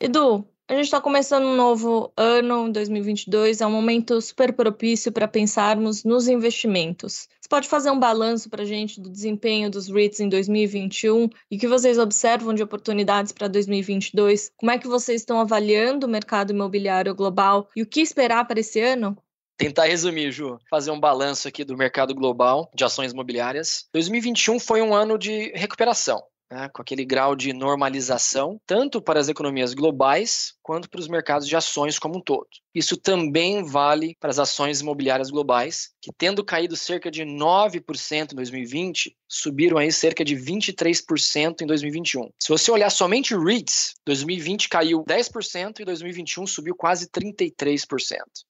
Edu, 0.00 0.46
a 0.66 0.72
gente 0.72 0.84
está 0.84 0.98
começando 0.98 1.44
um 1.44 1.54
novo 1.54 2.10
ano, 2.16 2.72
2022, 2.72 3.60
é 3.60 3.66
um 3.66 3.70
momento 3.70 4.18
super 4.22 4.54
propício 4.54 5.12
para 5.12 5.28
pensarmos 5.28 6.04
nos 6.04 6.26
investimentos. 6.26 7.28
Você 7.38 7.48
pode 7.50 7.68
fazer 7.68 7.90
um 7.90 7.98
balanço 7.98 8.48
para 8.48 8.62
a 8.62 8.66
gente 8.66 8.98
do 8.98 9.10
desempenho 9.10 9.70
dos 9.70 9.88
REITs 9.88 10.20
em 10.20 10.28
2021 10.30 11.28
e 11.50 11.58
que 11.58 11.68
vocês 11.68 11.98
observam 11.98 12.54
de 12.54 12.62
oportunidades 12.62 13.32
para 13.32 13.46
2022? 13.46 14.52
Como 14.56 14.72
é 14.72 14.78
que 14.78 14.88
vocês 14.88 15.20
estão 15.20 15.38
avaliando 15.38 16.06
o 16.06 16.10
mercado 16.10 16.50
imobiliário 16.50 17.14
global 17.14 17.68
e 17.76 17.82
o 17.82 17.86
que 17.86 18.00
esperar 18.00 18.46
para 18.46 18.60
esse 18.60 18.80
ano? 18.80 19.18
Tentar 19.60 19.84
resumir, 19.84 20.32
Ju, 20.32 20.58
fazer 20.70 20.90
um 20.90 20.98
balanço 20.98 21.46
aqui 21.46 21.64
do 21.64 21.76
mercado 21.76 22.14
global 22.14 22.70
de 22.74 22.82
ações 22.82 23.12
imobiliárias. 23.12 23.86
2021 23.92 24.58
foi 24.58 24.80
um 24.80 24.94
ano 24.94 25.18
de 25.18 25.52
recuperação 25.54 26.22
né, 26.50 26.70
com 26.72 26.80
aquele 26.80 27.04
grau 27.04 27.36
de 27.36 27.52
normalização, 27.52 28.58
tanto 28.66 29.02
para 29.02 29.20
as 29.20 29.28
economias 29.28 29.72
globais 29.72 30.54
quanto 30.62 30.88
para 30.88 30.98
os 30.98 31.08
mercados 31.08 31.46
de 31.46 31.54
ações 31.54 31.98
como 31.98 32.16
um 32.16 32.22
todo. 32.22 32.48
Isso 32.74 32.96
também 32.96 33.64
vale 33.64 34.16
para 34.20 34.30
as 34.30 34.38
ações 34.38 34.80
imobiliárias 34.80 35.30
globais, 35.30 35.90
que 36.00 36.10
tendo 36.16 36.44
caído 36.44 36.76
cerca 36.76 37.10
de 37.10 37.24
9% 37.24 38.32
em 38.32 38.36
2020, 38.36 39.16
subiram 39.28 39.76
aí 39.76 39.92
cerca 39.92 40.24
de 40.24 40.36
23% 40.36 41.62
em 41.62 41.66
2021. 41.66 42.30
Se 42.38 42.48
você 42.48 42.70
olhar 42.70 42.90
somente 42.90 43.36
REITs, 43.36 43.94
2020 44.06 44.68
caiu 44.68 45.04
10% 45.04 45.80
e 45.80 45.84
2021 45.84 46.46
subiu 46.46 46.74
quase 46.74 47.08
33%. 47.08 47.84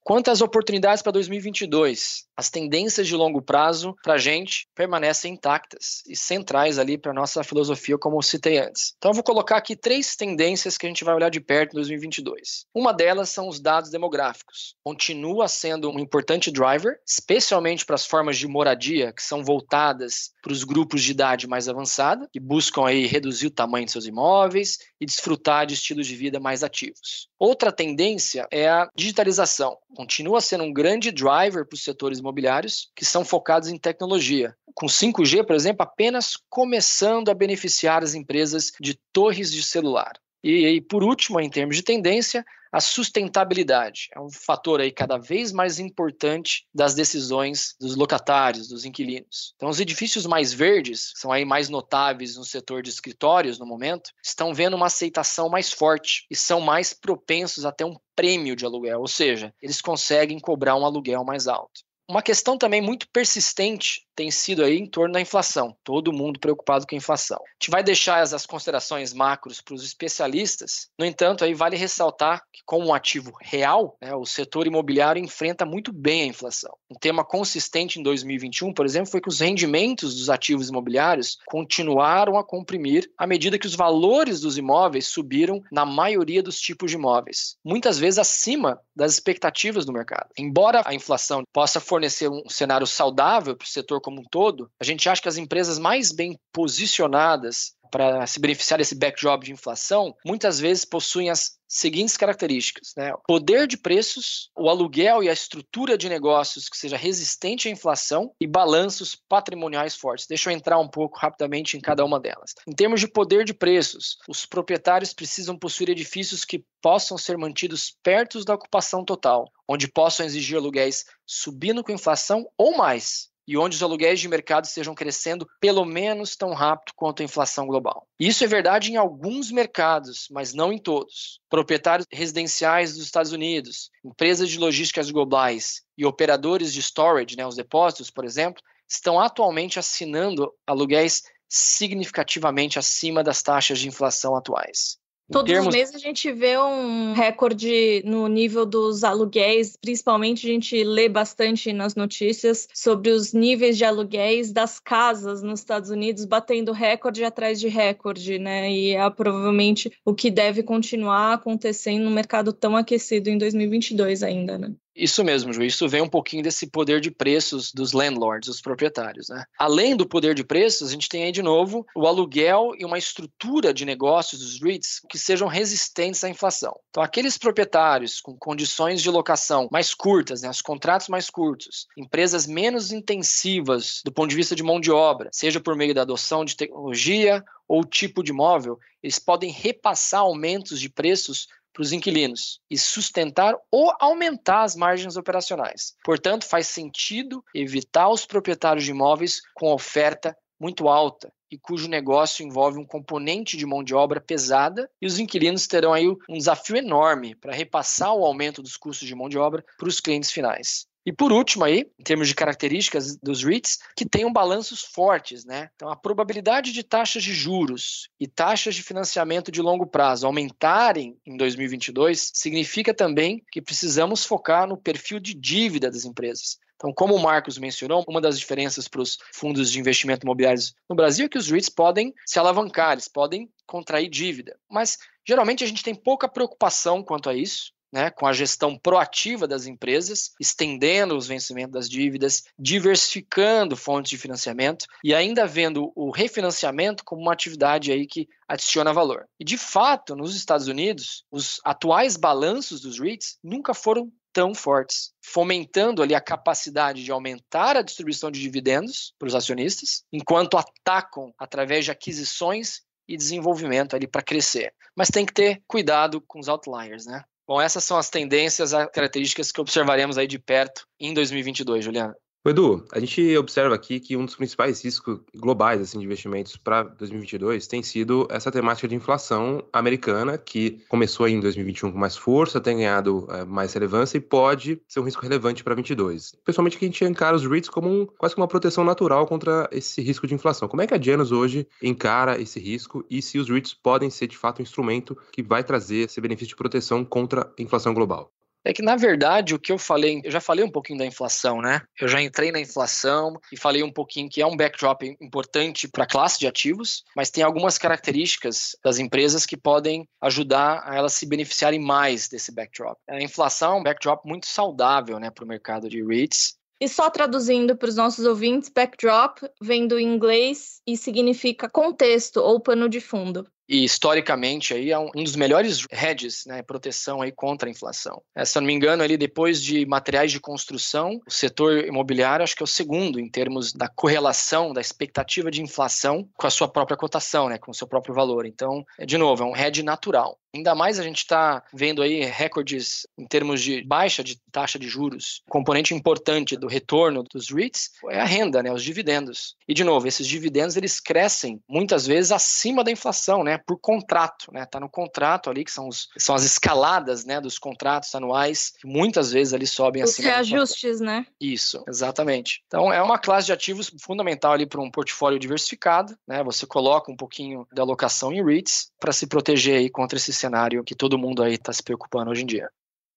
Quanto 0.03 0.31
às 0.31 0.41
oportunidades 0.41 1.03
para 1.03 1.13
2022, 1.13 2.27
as 2.37 2.51
tendências 2.51 3.07
de 3.07 3.15
longo 3.15 3.43
prazo 3.43 3.95
para 4.03 4.15
a 4.15 4.19
gente 4.19 4.67
permanecem 4.75 5.35
intactas 5.35 6.03
e 6.07 6.17
centrais 6.17 6.79
ali 6.79 6.97
para 6.97 7.13
nossa 7.13 7.43
filosofia, 7.43 7.99
como 7.99 8.17
eu 8.17 8.23
citei 8.23 8.59
antes. 8.59 8.95
Então 8.97 9.11
eu 9.11 9.15
vou 9.15 9.25
colocar 9.25 9.57
aqui 9.57 9.77
três 9.77 10.17
tendências 10.17 10.79
que 10.79 10.87
a 10.87 10.89
gente 10.89 11.05
vai 11.05 11.15
olhar 11.15 11.31
de 11.31 11.41
perto 11.41 11.73
em 11.73 11.77
2022. 11.77 12.65
Uma 12.75 12.93
delas 12.93 13.29
são 13.31 13.49
os 13.49 13.61
dados 13.61 13.91
demográficos 13.91 14.10
demográficos. 14.11 14.75
Continua 14.85 15.47
sendo 15.47 15.91
um 15.91 15.99
importante 15.99 16.51
driver, 16.51 16.99
especialmente 17.07 17.87
para 17.87 17.95
as 17.95 18.05
formas 18.05 18.37
de 18.37 18.49
moradia 18.49 19.13
que 19.13 19.23
são 19.23 19.45
voltadas 19.45 20.33
para 20.43 20.53
os 20.53 20.65
grupos 20.65 21.03
de 21.03 21.13
idade 21.13 21.47
mais 21.47 21.69
avançada, 21.69 22.29
que 22.33 22.41
buscam 22.41 22.87
aí 22.87 23.07
reduzir 23.07 23.47
o 23.47 23.51
tamanho 23.51 23.87
de 23.87 23.93
seus 23.93 24.07
imóveis 24.07 24.79
e 25.01 25.07
desfrutar 25.07 25.67
de 25.67 25.75
estilos 25.75 26.07
de 26.07 26.17
vida 26.17 26.41
mais 26.41 26.65
ativos. 26.65 27.29
Outra 27.39 27.71
tendência 27.71 28.47
é 28.51 28.69
a 28.69 28.89
digitalização. 28.97 29.79
Continua 29.95 30.41
sendo 30.41 30.65
um 30.65 30.73
grande 30.73 31.13
driver 31.13 31.67
para 31.67 31.75
os 31.75 31.85
setores 31.85 32.19
imobiliários 32.19 32.91
que 32.97 33.05
são 33.05 33.25
focados 33.25 33.69
em 33.69 33.79
tecnologia. 33.79 34.55
Com 34.75 34.87
5G, 34.87 35.47
por 35.47 35.55
exemplo, 35.55 35.83
apenas 35.83 36.33
começando 36.49 37.29
a 37.29 37.35
beneficiar 37.35 38.03
as 38.03 38.15
empresas 38.15 38.73
de 38.81 38.99
torres 39.13 39.53
de 39.53 39.63
celular. 39.63 40.13
E, 40.43 40.67
e, 40.67 40.81
por 40.81 41.03
último, 41.03 41.41
em 41.41 41.51
termos 41.51 41.77
de 41.77 41.83
tendência, 41.83 42.45
a 42.73 42.81
sustentabilidade 42.81 44.09
é 44.15 44.21
um 44.21 44.31
fator 44.31 44.81
aí 44.81 44.93
cada 44.93 45.19
vez 45.19 45.51
mais 45.51 45.81
importante 45.81 46.65
das 46.73 46.95
decisões 46.95 47.75
dos 47.81 47.97
locatários, 47.97 48.69
dos 48.69 48.85
inquilinos. 48.85 49.53
Então, 49.57 49.69
os 49.69 49.81
edifícios 49.81 50.25
mais 50.25 50.53
verdes, 50.53 51.13
são 51.17 51.33
aí 51.33 51.45
mais 51.45 51.69
notáveis 51.69 52.37
no 52.37 52.45
setor 52.45 52.83
de 52.83 52.91
escritórios 52.91 53.59
no 53.59 53.67
momento, 53.67 54.13
estão 54.23 54.55
vendo 54.55 54.77
uma 54.77 54.87
aceitação 54.87 55.49
mais 55.49 55.73
forte 55.73 56.27
e 56.31 56.37
são 56.37 56.61
mais 56.61 56.95
propensos 56.95 57.65
a 57.65 57.73
ter 57.73 57.85
um 57.85 57.97
prêmio 58.15 58.55
de 58.55 58.65
aluguel, 58.65 59.01
ou 59.01 59.09
seja, 59.09 59.53
eles 59.61 59.81
conseguem 59.81 60.39
cobrar 60.39 60.77
um 60.77 60.85
aluguel 60.85 61.25
mais 61.25 61.49
alto. 61.49 61.81
Uma 62.11 62.23
questão 62.23 62.59
também 62.59 62.83
muito 62.83 63.09
persistente 63.13 64.05
tem 64.17 64.33
sido 64.33 64.65
aí 64.65 64.77
em 64.77 64.85
torno 64.85 65.15
da 65.15 65.21
inflação. 65.21 65.75
Todo 65.85 66.13
mundo 66.13 66.41
preocupado 66.41 66.85
com 66.87 66.95
a 66.95 66.99
inflação. 66.99 67.39
A 67.39 67.53
gente 67.59 67.71
vai 67.71 67.85
deixar 67.85 68.21
as, 68.21 68.45
considerações 68.45 69.15
macros 69.15 69.61
para 69.61 69.75
os 69.75 69.85
especialistas. 69.85 70.89
No 70.99 71.07
entanto, 71.07 71.45
aí 71.45 71.55
vale 71.55 71.77
ressaltar 71.77 72.43
que, 72.53 72.61
como 72.67 72.89
um 72.89 72.93
ativo 72.93 73.33
real, 73.41 73.97
né, 74.03 74.13
o 74.15 74.27
setor 74.27 74.67
imobiliário 74.67 75.23
enfrenta 75.23 75.65
muito 75.65 75.93
bem 75.93 76.23
a 76.23 76.27
inflação. 76.27 76.75
Um 76.91 76.99
tema 76.99 77.25
consistente 77.25 78.01
em 78.01 78.03
2021, 78.03 78.75
por 78.75 78.85
exemplo, 78.85 79.11
foi 79.11 79.21
que 79.21 79.29
os 79.29 79.39
rendimentos 79.39 80.17
dos 80.17 80.29
ativos 80.29 80.69
imobiliários 80.69 81.39
continuaram 81.47 82.37
a 82.37 82.45
comprimir 82.45 83.09
à 83.17 83.27
medida 83.27 83.59
que 83.59 83.69
os 83.69 83.77
valores 83.77 84.41
dos 84.41 84.59
imóveis 84.59 85.07
subiram 85.07 85.63
na 85.71 85.87
maioria 85.87 86.43
dos 86.43 86.61
tipos 86.61 86.91
de 86.91 86.97
imóveis, 86.97 87.57
muitas 87.65 87.99
vezes 87.99 88.19
acima 88.19 88.81
das 88.95 89.13
expectativas 89.13 89.87
do 89.87 89.93
mercado. 89.93 90.29
Embora 90.37 90.83
a 90.85 90.93
inflação 90.93 91.43
possa 91.53 91.81
fornecer 91.81 92.00
um 92.29 92.49
cenário 92.49 92.87
saudável 92.87 93.57
para 93.57 93.65
o 93.65 93.69
setor 93.69 94.01
como 94.01 94.21
um 94.21 94.25
todo, 94.25 94.71
a 94.79 94.85
gente 94.85 95.09
acha 95.09 95.23
que 95.23 95.29
as 95.29 95.37
empresas 95.37 95.79
mais 95.79 96.13
bem 96.13 96.39
posicionadas 96.53 97.75
para 97.91 98.27
se 98.27 98.41
beneficiar 98.41 98.79
desse 98.79 98.95
backdrop 98.95 99.43
de 99.45 99.53
inflação, 99.53 100.15
muitas 100.25 100.61
vezes 100.61 100.85
possuem 100.85 101.31
as 101.31 101.61
seguintes 101.71 102.17
características: 102.17 102.93
né? 102.97 103.13
poder 103.27 103.67
de 103.67 103.77
preços, 103.77 104.51
o 104.57 104.69
aluguel 104.69 105.23
e 105.23 105.29
a 105.29 105.33
estrutura 105.33 105.97
de 105.97 106.09
negócios 106.09 106.69
que 106.69 106.77
seja 106.77 106.97
resistente 106.97 107.69
à 107.69 107.71
inflação 107.71 108.35
e 108.41 108.47
balanços 108.47 109.17
patrimoniais 109.29 109.95
fortes. 109.95 110.27
Deixa 110.27 110.51
eu 110.51 110.57
entrar 110.57 110.79
um 110.79 110.89
pouco 110.89 111.19
rapidamente 111.19 111.77
em 111.77 111.81
cada 111.81 112.05
uma 112.05 112.19
delas. 112.19 112.55
Em 112.67 112.73
termos 112.73 113.01
de 113.01 113.09
poder 113.09 113.45
de 113.45 113.55
preços, 113.55 114.19
os 114.29 114.45
proprietários 114.45 115.15
precisam 115.15 115.57
possuir 115.57 115.89
edifícios 115.89 116.45
que 116.45 116.65
possam 116.83 117.17
ser 117.17 117.39
mantidos 117.39 117.95
perto 118.03 118.45
da 118.45 118.55
ocupação 118.55 119.05
total, 119.05 119.51
onde 119.69 119.87
possam 119.87 120.27
exigir 120.27 120.57
aluguéis 120.57 121.05
subindo 121.27 121.85
com 121.85 121.93
inflação 121.93 122.47
ou 122.59 122.77
mais 122.77 123.30
e 123.51 123.59
onde 123.59 123.75
os 123.75 123.83
aluguéis 123.83 124.21
de 124.21 124.29
mercado 124.29 124.65
estejam 124.67 124.95
crescendo 124.95 125.45
pelo 125.59 125.85
menos 125.85 126.37
tão 126.37 126.55
rápido 126.55 126.93
quanto 126.95 127.21
a 127.21 127.25
inflação 127.25 127.67
global. 127.67 128.07
Isso 128.17 128.45
é 128.45 128.47
verdade 128.47 128.93
em 128.93 128.97
alguns 128.97 129.51
mercados, 129.51 130.29
mas 130.31 130.55
não 130.55 130.73
em 130.73 130.79
todos. 130.79 131.41
Proprietários 131.49 132.07
residenciais 132.13 132.95
dos 132.95 133.03
Estados 133.03 133.33
Unidos, 133.33 133.91
empresas 134.05 134.49
de 134.49 134.57
logísticas 134.57 135.11
globais 135.11 135.83
e 135.99 136.07
operadores 136.07 136.73
de 136.73 136.81
storage, 136.81 137.37
né, 137.37 137.45
os 137.45 137.57
depósitos, 137.57 138.09
por 138.09 138.25
exemplo, 138.25 138.63
estão 138.89 139.19
atualmente 139.19 139.81
assinando 139.81 140.55
aluguéis 140.65 141.25
significativamente 141.49 142.79
acima 142.79 143.25
das 143.25 143.43
taxas 143.43 143.81
de 143.81 143.89
inflação 143.89 144.37
atuais. 144.37 144.97
Todos 145.31 145.51
termos... 145.51 145.69
os 145.69 145.75
meses 145.75 145.95
a 145.95 145.99
gente 145.99 146.33
vê 146.33 146.59
um 146.59 147.13
recorde 147.13 148.03
no 148.05 148.27
nível 148.27 148.67
dos 148.67 149.05
aluguéis, 149.05 149.77
principalmente 149.77 150.47
a 150.47 150.51
gente 150.51 150.83
lê 150.83 151.09
bastante 151.09 151.73
nas 151.73 151.95
notícias 151.95 152.69
sobre 152.75 153.11
os 153.11 153.33
níveis 153.33 153.77
de 153.79 153.85
aluguéis 153.85 154.53
das 154.53 154.81
casas 154.81 155.43
nos 155.43 155.61
Estados 155.61 155.91
Unidos 155.91 156.25
batendo 156.25 156.73
recorde 156.73 157.25
atrás 157.25 157.61
de 157.61 157.69
recorde, 157.69 158.39
né? 158.39 158.71
E 158.71 158.91
é 158.91 159.11
provavelmente 159.11 159.93
o 160.05 160.15
que 160.15 160.31
deve 160.31 160.63
continuar 160.63 161.35
acontecendo 161.35 162.05
no 162.05 162.11
mercado 162.11 162.53
tão 162.53 162.77
aquecido 162.77 163.31
em 163.31 163.39
2022 163.39 164.23
ainda, 164.23 164.59
né? 164.59 164.75
Isso 165.01 165.25
mesmo, 165.25 165.51
Ju. 165.51 165.63
Isso 165.63 165.89
vem 165.89 166.03
um 166.03 166.09
pouquinho 166.09 166.43
desse 166.43 166.67
poder 166.67 167.01
de 167.01 167.11
preços 167.11 167.73
dos 167.73 167.93
landlords, 167.93 168.49
dos 168.49 168.61
proprietários. 168.61 169.31
Né? 169.31 169.43
Além 169.59 169.97
do 169.97 170.07
poder 170.07 170.35
de 170.35 170.45
preços, 170.45 170.89
a 170.89 170.93
gente 170.93 171.09
tem 171.09 171.25
aí 171.25 171.33
de 171.33 171.43
novo 171.43 171.87
o 171.97 172.07
aluguel 172.07 172.73
e 172.79 172.85
uma 172.85 172.99
estrutura 172.99 173.73
de 173.73 173.87
negócios 173.87 174.43
dos 174.43 174.61
REITs 174.61 175.01
que 175.09 175.19
sejam 175.19 175.49
resistentes 175.49 176.23
à 176.23 176.29
inflação. 176.29 176.79
Então, 176.91 177.03
aqueles 177.03 177.39
proprietários 177.39 178.21
com 178.21 178.37
condições 178.37 179.01
de 179.01 179.09
locação 179.09 179.69
mais 179.73 179.95
curtas, 179.95 180.43
né, 180.43 180.51
os 180.51 180.61
contratos 180.61 181.09
mais 181.09 181.31
curtos, 181.31 181.87
empresas 181.97 182.47
menos 182.47 182.93
intensivas 182.93 184.03
do 184.05 184.13
ponto 184.13 184.29
de 184.29 184.37
vista 184.37 184.55
de 184.55 184.63
mão 184.63 184.79
de 184.79 184.91
obra, 184.91 185.31
seja 185.33 185.61
por 185.61 185.75
meio 185.75 185.95
da 185.95 186.03
adoção 186.03 186.45
de 186.45 186.57
tecnologia 186.57 187.43
ou 187.67 187.85
tipo 187.85 188.23
de 188.23 188.33
imóvel, 188.33 188.79
eles 189.03 189.19
podem 189.19 189.51
repassar 189.51 190.21
aumentos 190.21 190.81
de 190.81 190.91
preços 190.91 191.47
para 191.81 191.85
os 191.85 191.93
inquilinos 191.93 192.61
e 192.71 192.77
sustentar 192.77 193.55
ou 193.71 193.91
aumentar 193.99 194.65
as 194.65 194.77
margens 194.77 195.17
operacionais. 195.17 195.95
Portanto, 196.05 196.45
faz 196.45 196.67
sentido 196.67 197.43
evitar 197.55 198.11
os 198.11 198.27
proprietários 198.27 198.85
de 198.85 198.91
imóveis 198.91 199.41
com 199.55 199.73
oferta 199.73 200.37
muito 200.61 200.91
alta 200.91 201.33
e 201.51 201.59
cujo 201.59 201.89
negócio 201.89 202.45
envolve 202.45 202.79
um 202.79 202.85
componente 202.85 203.57
de 203.57 203.65
mão 203.65 203.83
de 203.83 203.95
obra 203.95 204.21
pesada, 204.21 204.89
e 205.01 205.07
os 205.07 205.19
inquilinos 205.19 205.67
terão 205.67 205.93
aí 205.93 206.07
um 206.07 206.37
desafio 206.37 206.77
enorme 206.77 207.35
para 207.35 207.55
repassar 207.55 208.15
o 208.15 208.25
aumento 208.25 208.63
dos 208.63 208.77
custos 208.77 209.09
de 209.09 209.15
mão 209.15 209.29
de 209.29 209.39
obra 209.39 209.65
para 209.79 209.89
os 209.89 210.01
clientes 210.01 210.31
finais. 210.31 210.87
E 211.05 211.13
por 211.13 211.33
último 211.33 211.65
aí, 211.65 211.87
em 211.99 212.03
termos 212.03 212.29
de 212.29 212.35
características 212.35 213.17
dos 213.17 213.43
REITs, 213.43 213.79
que 213.97 214.05
tenham 214.05 214.33
balanços 214.33 214.83
fortes, 214.83 215.45
né? 215.47 215.71
Então 215.75 215.89
a 215.89 215.97
probabilidade 215.97 216.73
de 216.73 216.83
taxas 216.83 217.23
de 217.23 217.33
juros 217.33 218.09
e 218.21 218.27
taxas 218.27 218.75
de 218.75 218.83
financiamento 218.83 219.51
de 219.51 219.63
longo 219.63 219.87
prazo 219.87 220.27
aumentarem 220.27 221.17
em 221.25 221.37
2022 221.37 222.31
significa 222.35 222.93
também 222.93 223.43
que 223.51 223.63
precisamos 223.63 224.25
focar 224.25 224.69
no 224.69 224.77
perfil 224.77 225.19
de 225.19 225.33
dívida 225.33 225.91
das 225.91 226.05
empresas. 226.05 226.59
Então, 226.77 226.95
como 226.95 227.15
o 227.15 227.23
Marcos 227.23 227.59
mencionou, 227.59 228.03
uma 228.09 228.23
das 228.23 228.39
diferenças 228.39 228.89
para 228.89 229.03
os 229.03 229.19
fundos 229.35 229.71
de 229.71 229.79
investimento 229.79 230.25
imobiliários 230.25 230.75
no 230.89 230.97
Brasil 230.97 231.27
é 231.27 231.29
que 231.29 231.37
os 231.37 231.51
REITs 231.51 231.69
podem 231.69 232.15
se 232.25 232.39
alavancar, 232.39 232.93
eles 232.93 233.07
podem 233.07 233.51
contrair 233.67 234.09
dívida. 234.09 234.59
Mas 234.71 234.97
geralmente 235.27 235.63
a 235.63 235.67
gente 235.67 235.83
tem 235.83 235.95
pouca 235.95 236.27
preocupação 236.27 237.03
quanto 237.03 237.29
a 237.29 237.35
isso 237.35 237.73
né, 237.93 238.11
com 238.11 238.27
a 238.27 238.33
gestão 238.33 238.79
proativa 238.79 239.47
das 239.47 239.67
empresas, 239.67 240.33
estendendo 240.41 241.17
os 241.17 241.27
vencimentos 241.27 241.73
das 241.73 241.89
dívidas, 241.89 242.45
diversificando 242.59 243.77
fontes 243.77 244.11
de 244.11 244.19
financiamento 244.19 244.87
e 245.03 245.15
ainda 245.15 245.47
vendo 245.47 245.93
o 245.95 246.11
refinanciamento 246.11 247.05
como 247.05 247.23
uma 247.23 247.33
atividade 247.33 247.91
aí 247.93 248.07
que 248.07 248.29
adiciona 248.49 248.93
valor. 248.93 249.27
E 249.39 249.45
de 249.45 249.59
fato, 249.59 250.15
nos 250.15 250.37
Estados 250.37 250.69
Unidos, 250.69 251.25
os 251.31 251.61
atuais 251.65 252.17
balanços 252.17 252.81
dos 252.81 252.99
REITs 252.99 253.39
nunca 253.43 253.75
foram 253.75 254.11
tão 254.33 254.55
fortes, 254.55 255.13
fomentando 255.21 256.03
ali 256.03 256.15
a 256.15 256.21
capacidade 256.21 257.03
de 257.03 257.11
aumentar 257.11 257.77
a 257.77 257.83
distribuição 257.83 258.31
de 258.31 258.41
dividendos 258.41 259.13
para 259.19 259.27
os 259.27 259.35
acionistas, 259.35 260.05
enquanto 260.13 260.57
atacam 260.57 261.35
através 261.39 261.85
de 261.85 261.91
aquisições 261.91 262.83
e 263.09 263.17
desenvolvimento 263.17 263.97
ali 263.97 264.07
para 264.07 264.23
crescer. 264.23 264.73
Mas 264.95 265.09
tem 265.09 265.27
que 265.27 265.33
ter 265.33 265.63
cuidado 265.67 266.21
com 266.21 266.39
os 266.39 266.49
outliers, 266.49 267.07
né? 267.07 267.25
Bom, 267.51 267.61
essas 267.61 267.83
são 267.83 267.97
as 267.97 268.09
tendências, 268.09 268.73
as 268.73 268.89
características 268.93 269.51
que 269.51 269.61
observaremos 269.61 270.17
aí 270.17 270.29
de 270.29 270.39
perto 270.39 270.87
em 271.01 271.13
2022, 271.13 271.85
Juliana. 271.85 272.15
Edu, 272.49 272.83
a 272.91 272.99
gente 272.99 273.37
observa 273.37 273.75
aqui 273.75 274.01
que 274.01 274.17
um 274.17 274.25
dos 274.25 274.35
principais 274.35 274.83
riscos 274.83 275.21
globais 275.37 275.79
assim, 275.83 275.99
de 275.99 276.07
investimentos 276.07 276.57
para 276.57 276.85
2022 276.85 277.67
tem 277.67 277.83
sido 277.83 278.27
essa 278.31 278.51
temática 278.51 278.89
de 278.89 278.95
inflação 278.95 279.63
americana, 279.71 280.39
que 280.39 280.83
começou 280.89 281.29
em 281.29 281.39
2021 281.39 281.93
com 281.93 281.99
mais 281.99 282.17
força, 282.17 282.59
tem 282.59 282.79
ganhado 282.79 283.29
é, 283.31 283.45
mais 283.45 283.75
relevância 283.75 284.17
e 284.17 284.23
pode 284.23 284.81
ser 284.89 285.01
um 285.01 285.05
risco 285.05 285.23
relevante 285.23 285.63
para 285.63 285.75
2022. 285.75 286.35
Pessoalmente, 286.43 286.79
que 286.79 286.87
a 286.87 286.89
gente 286.89 287.05
encara 287.05 287.37
os 287.37 287.45
REITs 287.45 287.69
como 287.69 287.91
um, 287.91 288.07
quase 288.07 288.35
como 288.35 288.45
uma 288.45 288.49
proteção 288.49 288.85
natural 288.85 289.27
contra 289.27 289.69
esse 289.71 290.01
risco 290.01 290.27
de 290.27 290.35
inflação. 290.35 290.67
Como 290.67 290.81
é 290.81 290.87
que 290.87 290.95
a 290.95 291.01
Janus 291.01 291.33
hoje 291.33 291.69
encara 291.83 292.41
esse 292.41 292.59
risco 292.59 293.05
e 293.11 293.21
se 293.21 293.39
os 293.39 293.51
REITs 293.51 293.75
podem 293.75 294.09
ser 294.09 294.27
de 294.27 294.39
fato 294.39 294.61
um 294.61 294.63
instrumento 294.63 295.15
que 295.31 295.43
vai 295.43 295.63
trazer 295.63 296.07
esse 296.07 296.19
benefício 296.23 296.49
de 296.49 296.57
proteção 296.57 297.05
contra 297.05 297.53
a 297.59 297.63
inflação 297.63 297.93
global? 297.93 298.33
É 298.65 298.73
que, 298.73 298.83
na 298.83 298.95
verdade, 298.95 299.55
o 299.55 299.59
que 299.59 299.73
eu 299.73 299.79
falei, 299.79 300.21
eu 300.23 300.31
já 300.31 300.41
falei 300.41 300.65
um 300.65 300.71
pouquinho 300.71 300.99
da 300.99 301.07
inflação, 301.07 301.63
né? 301.63 301.81
Eu 301.99 302.09
já 302.09 302.21
entrei 302.21 302.53
na 302.53 302.61
inflação 302.61 303.39
e 303.51 303.57
falei 303.57 303.83
um 303.83 303.93
pouquinho 303.93 304.29
que 304.29 304.43
é 304.43 304.47
um 304.47 304.57
backdrop 304.57 305.03
importante 305.21 305.89
para 305.89 306.05
a 306.05 306.07
classe 306.07 306.39
de 306.39 306.47
ativos, 306.47 307.03
mas 307.17 307.31
tem 307.31 307.43
algumas 307.43 307.79
características 307.79 308.77
das 308.85 308.99
empresas 308.99 309.47
que 309.47 309.57
podem 309.57 310.07
ajudar 310.21 310.83
a 310.85 310.95
elas 310.95 311.15
se 311.15 311.27
beneficiarem 311.27 311.81
mais 311.81 312.29
desse 312.29 312.53
backdrop. 312.55 312.99
A 313.09 313.23
inflação 313.23 313.77
é 313.77 313.81
um 313.81 313.83
backdrop 313.83 314.27
muito 314.27 314.47
saudável, 314.47 315.19
né, 315.19 315.31
para 315.31 315.45
o 315.45 315.49
mercado 315.49 315.89
de 315.89 316.05
REITs. 316.05 316.55
E 316.83 316.89
só 316.89 317.11
traduzindo 317.11 317.77
para 317.77 317.89
os 317.89 317.97
nossos 317.97 318.25
ouvintes, 318.25 318.71
backdrop 318.71 319.39
vem 319.61 319.87
do 319.87 319.99
inglês 319.99 320.81
e 320.87 320.97
significa 320.97 321.69
contexto 321.69 322.39
ou 322.39 322.61
pano 322.61 322.89
de 322.89 323.01
fundo 323.01 323.47
e 323.71 323.85
historicamente 323.85 324.75
aí 324.75 324.91
é 324.91 324.99
um, 324.99 325.11
dos 325.13 325.37
melhores 325.37 325.87
hedges, 325.93 326.43
né, 326.45 326.61
proteção 326.61 327.23
aí 327.23 327.31
contra 327.31 327.69
a 327.69 327.71
inflação. 327.71 328.21
É, 328.35 328.45
se 328.45 328.59
eu 328.59 328.63
não 328.63 328.67
me 328.67 328.73
engano, 328.75 329.05
ali 329.05 329.17
depois 329.17 329.63
de 329.63 329.87
materiais 329.87 330.33
de 330.33 330.41
construção, 330.41 331.21
o 331.25 331.31
setor 331.31 331.85
imobiliário 331.87 332.43
acho 332.43 332.57
que 332.57 332.63
é 332.63 332.65
o 332.65 332.67
segundo 332.67 333.21
em 333.21 333.31
termos 333.31 333.73
da 333.73 333.89
correlação 333.89 334.73
da 334.73 334.81
expectativa 334.81 335.53
de 335.53 335.63
inflação 335.63 336.29
com 336.37 336.49
a 336.49 336.51
sua 336.51 336.67
própria 336.67 336.97
cotação, 336.97 337.49
né, 337.49 337.59
com 337.59 337.71
o 337.71 337.75
seu 337.75 337.87
próprio 337.87 338.13
valor. 338.13 338.45
Então, 338.45 338.85
de 339.07 339.17
novo, 339.17 339.45
é 339.45 339.47
um 339.47 339.57
hedge 339.57 339.85
natural. 339.85 340.37
Ainda 340.55 340.75
mais 340.75 340.99
a 340.99 341.03
gente 341.05 341.19
está 341.19 341.63
vendo 341.73 342.03
aí 342.03 342.25
recordes 342.25 343.07
em 343.17 343.25
termos 343.25 343.63
de 343.63 343.85
baixa 343.85 344.25
de 344.25 344.37
taxa 344.51 344.79
de 344.79 344.89
juros. 344.89 345.43
Componente 345.49 345.95
importante 345.95 346.57
do 346.57 346.67
retorno 346.67 347.23
dos 347.23 347.51
REITs 347.51 347.91
é 348.09 348.21
a 348.21 348.25
renda, 348.25 348.63
né, 348.63 348.73
os 348.73 348.83
dividendos. 348.83 349.55
E 349.69 349.75
de 349.75 349.85
novo, 349.85 350.09
esses 350.09 350.27
dividendos 350.27 350.77
eles 350.77 350.99
crescem 350.99 351.61
muitas 351.69 352.05
vezes 352.05 352.33
acima 352.33 352.83
da 352.83 352.91
inflação, 352.91 353.45
né, 353.45 353.60
por 353.67 353.79
contrato, 353.79 354.53
né? 354.53 354.65
Tá 354.67 354.81
no 354.81 354.89
contrato 354.89 355.51
ali 355.51 355.65
que 355.65 355.71
são, 355.71 355.89
os, 355.89 356.09
são 356.17 356.35
as 356.35 356.45
escaladas, 356.45 357.25
né, 357.25 357.41
dos 357.41 357.59
contratos 357.59 358.15
anuais 358.15 358.75
que 358.81 358.87
muitas 358.87 359.33
vezes 359.33 359.53
ali 359.55 359.67
sobem 359.67 360.03
os 360.03 360.11
acima. 360.11 360.29
Os 360.29 360.35
reajustes, 360.35 361.01
né? 361.01 361.27
Isso, 361.41 361.85
exatamente. 361.89 362.63
Então 362.67 362.93
é 362.93 363.03
uma 363.03 363.19
classe 363.19 363.47
de 363.47 363.53
ativos 363.53 363.93
fundamental 364.01 364.53
ali 364.53 364.67
para 364.67 364.81
um 364.81 364.91
portfólio 364.91 365.39
diversificado, 365.39 366.17
né? 366.27 366.43
Você 366.45 366.67
coloca 366.67 367.11
um 367.11 367.17
pouquinho 367.17 367.67
da 367.73 367.83
alocação 367.83 368.33
em 368.33 368.45
REITs 368.45 368.91
para 368.99 369.13
se 369.13 369.27
proteger 369.27 369.79
aí 369.79 369.91
contra 369.91 370.19
esse 370.19 370.33
cenário 370.33 370.85
que 370.85 370.95
todo 370.95 371.19
mundo 371.19 371.43
aí 371.43 371.55
está 371.55 371.73
se 371.73 371.83
preocupando 371.83 372.31
hoje 372.31 372.43
em 372.43 372.47
dia. 372.47 372.71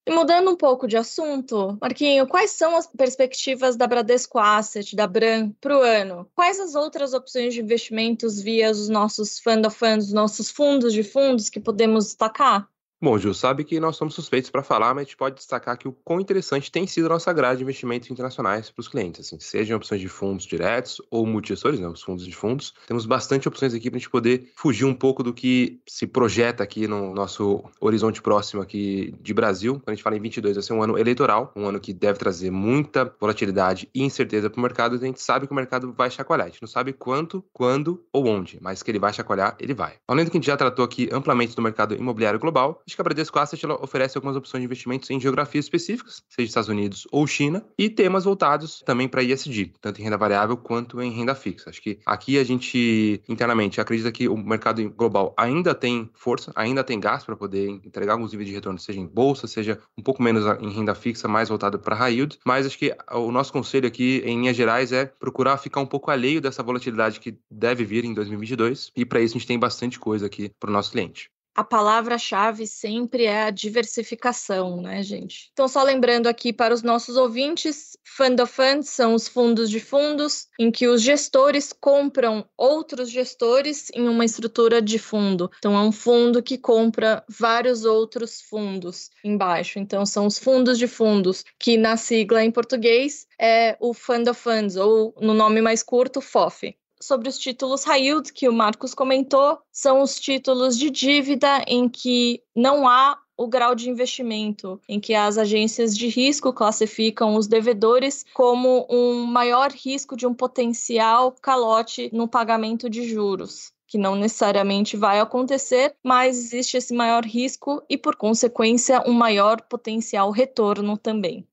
Mudando 0.07 0.51
um 0.51 0.55
pouco 0.55 0.85
de 0.85 0.97
assunto, 0.97 1.77
Marquinho, 1.81 2.27
quais 2.27 2.51
são 2.51 2.75
as 2.75 2.85
perspectivas 2.85 3.77
da 3.77 3.87
Bradesco 3.87 4.37
Asset, 4.37 4.95
da 4.97 5.07
Bran, 5.07 5.51
para 5.61 5.77
o 5.77 5.81
ano? 5.81 6.29
Quais 6.35 6.59
as 6.59 6.75
outras 6.75 7.13
opções 7.13 7.53
de 7.53 7.61
investimentos 7.61 8.41
via 8.41 8.69
os 8.69 8.89
nossos 8.89 9.39
fund 9.39 9.65
of 9.65 9.77
funds, 9.77 10.11
nossos 10.11 10.51
fundos 10.51 10.91
de 10.91 11.03
fundos 11.03 11.49
que 11.49 11.59
podemos 11.59 12.05
destacar? 12.05 12.69
Bom, 13.03 13.17
Gil, 13.17 13.33
sabe 13.33 13.65
que 13.65 13.81
nós 13.81 13.97
somos 13.97 14.13
suspeitos 14.13 14.49
para 14.49 14.63
falar, 14.63 14.93
mas 14.93 15.01
a 15.01 15.03
gente 15.03 15.17
pode 15.17 15.35
destacar 15.35 15.77
que 15.77 15.89
o 15.89 15.91
quão 15.91 16.21
interessante 16.21 16.71
tem 16.71 16.87
sido 16.87 17.07
a 17.07 17.09
nossa 17.09 17.33
grade 17.33 17.57
de 17.57 17.63
investimentos 17.63 18.09
internacionais 18.09 18.69
para 18.69 18.79
os 18.79 18.87
clientes, 18.87 19.19
assim, 19.19 19.37
sejam 19.41 19.75
opções 19.75 19.99
de 19.99 20.07
fundos 20.07 20.45
diretos 20.45 21.01
ou 21.11 21.25
multigestores, 21.25 21.81
né, 21.81 21.87
os 21.89 22.01
fundos 22.01 22.25
de 22.25 22.33
fundos. 22.33 22.73
Temos 22.87 23.05
bastante 23.05 23.45
opções 23.45 23.73
aqui 23.73 23.89
para 23.89 23.97
a 23.97 23.99
gente 23.99 24.09
poder 24.09 24.53
fugir 24.55 24.85
um 24.85 24.93
pouco 24.93 25.21
do 25.21 25.33
que 25.33 25.81
se 25.85 26.07
projeta 26.07 26.63
aqui 26.63 26.87
no 26.87 27.13
nosso 27.13 27.61
horizonte 27.81 28.21
próximo 28.21 28.61
aqui 28.61 29.13
de 29.19 29.33
Brasil. 29.33 29.73
Quando 29.73 29.89
a 29.89 29.95
gente 29.95 30.03
fala 30.03 30.15
em 30.15 30.21
22, 30.21 30.55
vai 30.55 30.63
ser 30.63 30.71
um 30.71 30.81
ano 30.81 30.97
eleitoral, 30.97 31.51
um 31.57 31.67
ano 31.67 31.81
que 31.81 31.91
deve 31.91 32.17
trazer 32.17 32.51
muita 32.51 33.13
volatilidade 33.19 33.89
e 33.93 34.01
incerteza 34.01 34.49
para 34.49 34.59
o 34.59 34.63
mercado, 34.63 34.95
a 34.95 34.97
gente 34.97 35.21
sabe 35.21 35.45
que 35.45 35.51
o 35.51 35.55
mercado 35.55 35.91
vai 35.91 36.09
chacoalhar. 36.09 36.47
A 36.47 36.49
gente 36.51 36.61
não 36.61 36.69
sabe 36.69 36.93
quanto, 36.93 37.43
quando 37.51 38.01
ou 38.13 38.25
onde, 38.27 38.59
mas 38.61 38.81
que 38.81 38.89
ele 38.89 38.99
vai 38.99 39.11
chacoalhar, 39.11 39.57
ele 39.59 39.73
vai. 39.73 39.95
Além 40.07 40.23
do 40.23 40.31
que 40.31 40.37
a 40.37 40.39
gente 40.39 40.47
já 40.47 40.55
tratou 40.55 40.85
aqui 40.85 41.09
amplamente 41.11 41.53
do 41.53 41.61
mercado 41.61 41.95
imobiliário 41.95 42.39
global, 42.39 42.81
acho 42.93 42.97
que 42.97 43.01
a 43.01 43.03
Bradesco 43.03 43.39
Asset 43.39 43.65
oferece 43.65 44.17
algumas 44.17 44.37
opções 44.37 44.61
de 44.61 44.65
investimentos 44.65 45.09
em 45.09 45.19
geografias 45.19 45.65
específicas, 45.65 46.21
seja 46.29 46.47
Estados 46.47 46.69
Unidos 46.69 47.07
ou 47.11 47.25
China, 47.25 47.65
e 47.77 47.89
temas 47.89 48.23
voltados 48.23 48.83
também 48.85 49.07
para 49.07 49.23
ISD, 49.23 49.73
tanto 49.81 49.99
em 49.99 50.03
renda 50.03 50.17
variável 50.17 50.55
quanto 50.55 51.01
em 51.01 51.11
renda 51.11 51.33
fixa. 51.33 51.69
Acho 51.69 51.81
que 51.81 51.99
aqui 52.05 52.37
a 52.37 52.43
gente 52.43 53.21
internamente 53.27 53.81
acredita 53.81 54.11
que 54.11 54.27
o 54.27 54.37
mercado 54.37 54.87
global 54.91 55.33
ainda 55.35 55.73
tem 55.73 56.09
força, 56.13 56.51
ainda 56.55 56.83
tem 56.83 56.99
gás 56.99 57.23
para 57.23 57.35
poder 57.35 57.67
entregar 57.69 58.13
alguns 58.13 58.31
níveis 58.31 58.49
de 58.49 58.55
retorno, 58.55 58.77
seja 58.77 58.99
em 58.99 59.07
bolsa, 59.07 59.47
seja 59.47 59.79
um 59.97 60.03
pouco 60.03 60.21
menos 60.21 60.45
em 60.61 60.69
renda 60.69 60.93
fixa, 60.93 61.27
mais 61.27 61.49
voltado 61.49 61.79
para 61.79 61.95
high 61.95 62.13
yield, 62.13 62.37
mas 62.45 62.65
acho 62.65 62.77
que 62.77 62.95
o 63.11 63.31
nosso 63.31 63.51
conselho 63.51 63.87
aqui, 63.87 64.21
em 64.25 64.39
linhas 64.39 64.55
gerais, 64.55 64.91
é 64.91 65.05
procurar 65.05 65.57
ficar 65.57 65.81
um 65.81 65.85
pouco 65.85 66.11
alheio 66.11 66.39
dessa 66.39 66.61
volatilidade 66.61 67.19
que 67.19 67.37
deve 67.49 67.83
vir 67.83 68.05
em 68.05 68.13
2022, 68.13 68.91
e 68.95 69.05
para 69.05 69.19
isso 69.19 69.35
a 69.35 69.39
gente 69.39 69.47
tem 69.47 69.57
bastante 69.57 69.99
coisa 69.99 70.27
aqui 70.27 70.51
para 70.59 70.69
o 70.69 70.73
nosso 70.73 70.91
cliente. 70.91 71.32
A 71.55 71.63
palavra-chave 71.63 72.65
sempre 72.65 73.25
é 73.25 73.43
a 73.43 73.51
diversificação, 73.51 74.81
né, 74.81 75.03
gente? 75.03 75.49
Então, 75.53 75.67
só 75.67 75.83
lembrando 75.83 76.27
aqui 76.27 76.51
para 76.51 76.73
os 76.73 76.81
nossos 76.81 77.15
ouvintes, 77.15 77.95
Fund 78.03 78.39
of 78.39 78.51
Funds 78.51 78.89
são 78.89 79.13
os 79.13 79.27
fundos 79.27 79.69
de 79.69 79.79
fundos 79.79 80.47
em 80.59 80.71
que 80.71 80.87
os 80.87 81.01
gestores 81.01 81.71
compram 81.71 82.45
outros 82.57 83.09
gestores 83.09 83.89
em 83.93 84.07
uma 84.07 84.25
estrutura 84.25 84.81
de 84.81 84.97
fundo. 84.97 85.49
Então, 85.57 85.75
é 85.75 85.81
um 85.81 85.91
fundo 85.91 86.41
que 86.41 86.57
compra 86.57 87.23
vários 87.29 87.85
outros 87.85 88.41
fundos 88.41 89.09
embaixo. 89.23 89.79
Então, 89.79 90.05
são 90.05 90.25
os 90.25 90.39
fundos 90.39 90.77
de 90.77 90.87
fundos, 90.87 91.43
que 91.59 91.77
na 91.77 91.97
sigla 91.97 92.43
em 92.43 92.51
português 92.51 93.27
é 93.39 93.77
o 93.79 93.93
Fund 93.93 94.27
of 94.27 94.39
Funds, 94.39 94.75
ou 94.75 95.13
no 95.21 95.33
nome 95.33 95.61
mais 95.61 95.83
curto, 95.83 96.19
FOF 96.19 96.75
sobre 96.99 97.29
os 97.29 97.37
títulos 97.37 97.85
yield 97.85 98.31
que 98.31 98.47
o 98.47 98.53
Marcos 98.53 98.93
comentou, 98.93 99.59
são 99.71 100.01
os 100.01 100.19
títulos 100.19 100.77
de 100.77 100.89
dívida 100.89 101.63
em 101.67 101.89
que 101.89 102.41
não 102.55 102.87
há 102.87 103.17
o 103.35 103.47
grau 103.47 103.73
de 103.73 103.89
investimento, 103.89 104.79
em 104.87 104.99
que 104.99 105.13
as 105.13 105.37
agências 105.37 105.97
de 105.97 106.07
risco 106.07 106.53
classificam 106.53 107.35
os 107.35 107.47
devedores 107.47 108.23
como 108.33 108.85
um 108.89 109.25
maior 109.25 109.71
risco 109.71 110.15
de 110.15 110.27
um 110.27 110.33
potencial 110.33 111.33
calote 111.41 112.09
no 112.13 112.27
pagamento 112.27 112.89
de 112.89 113.07
juros 113.07 113.73
que 113.93 113.97
não 113.99 114.15
necessariamente 114.15 114.97
vai 114.97 115.19
acontecer, 115.19 115.93
mas 116.03 116.35
existe 116.35 116.77
esse 116.77 116.95
maior 116.95 117.23
risco 117.23 117.83
e, 117.87 117.95
por 117.95 118.15
consequência, 118.15 119.03
um 119.05 119.13
maior 119.13 119.61
potencial 119.61 120.31
retorno 120.31 120.97
também. 120.97 121.47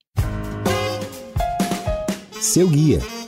Seu 2.41 2.67
guia. 2.67 3.20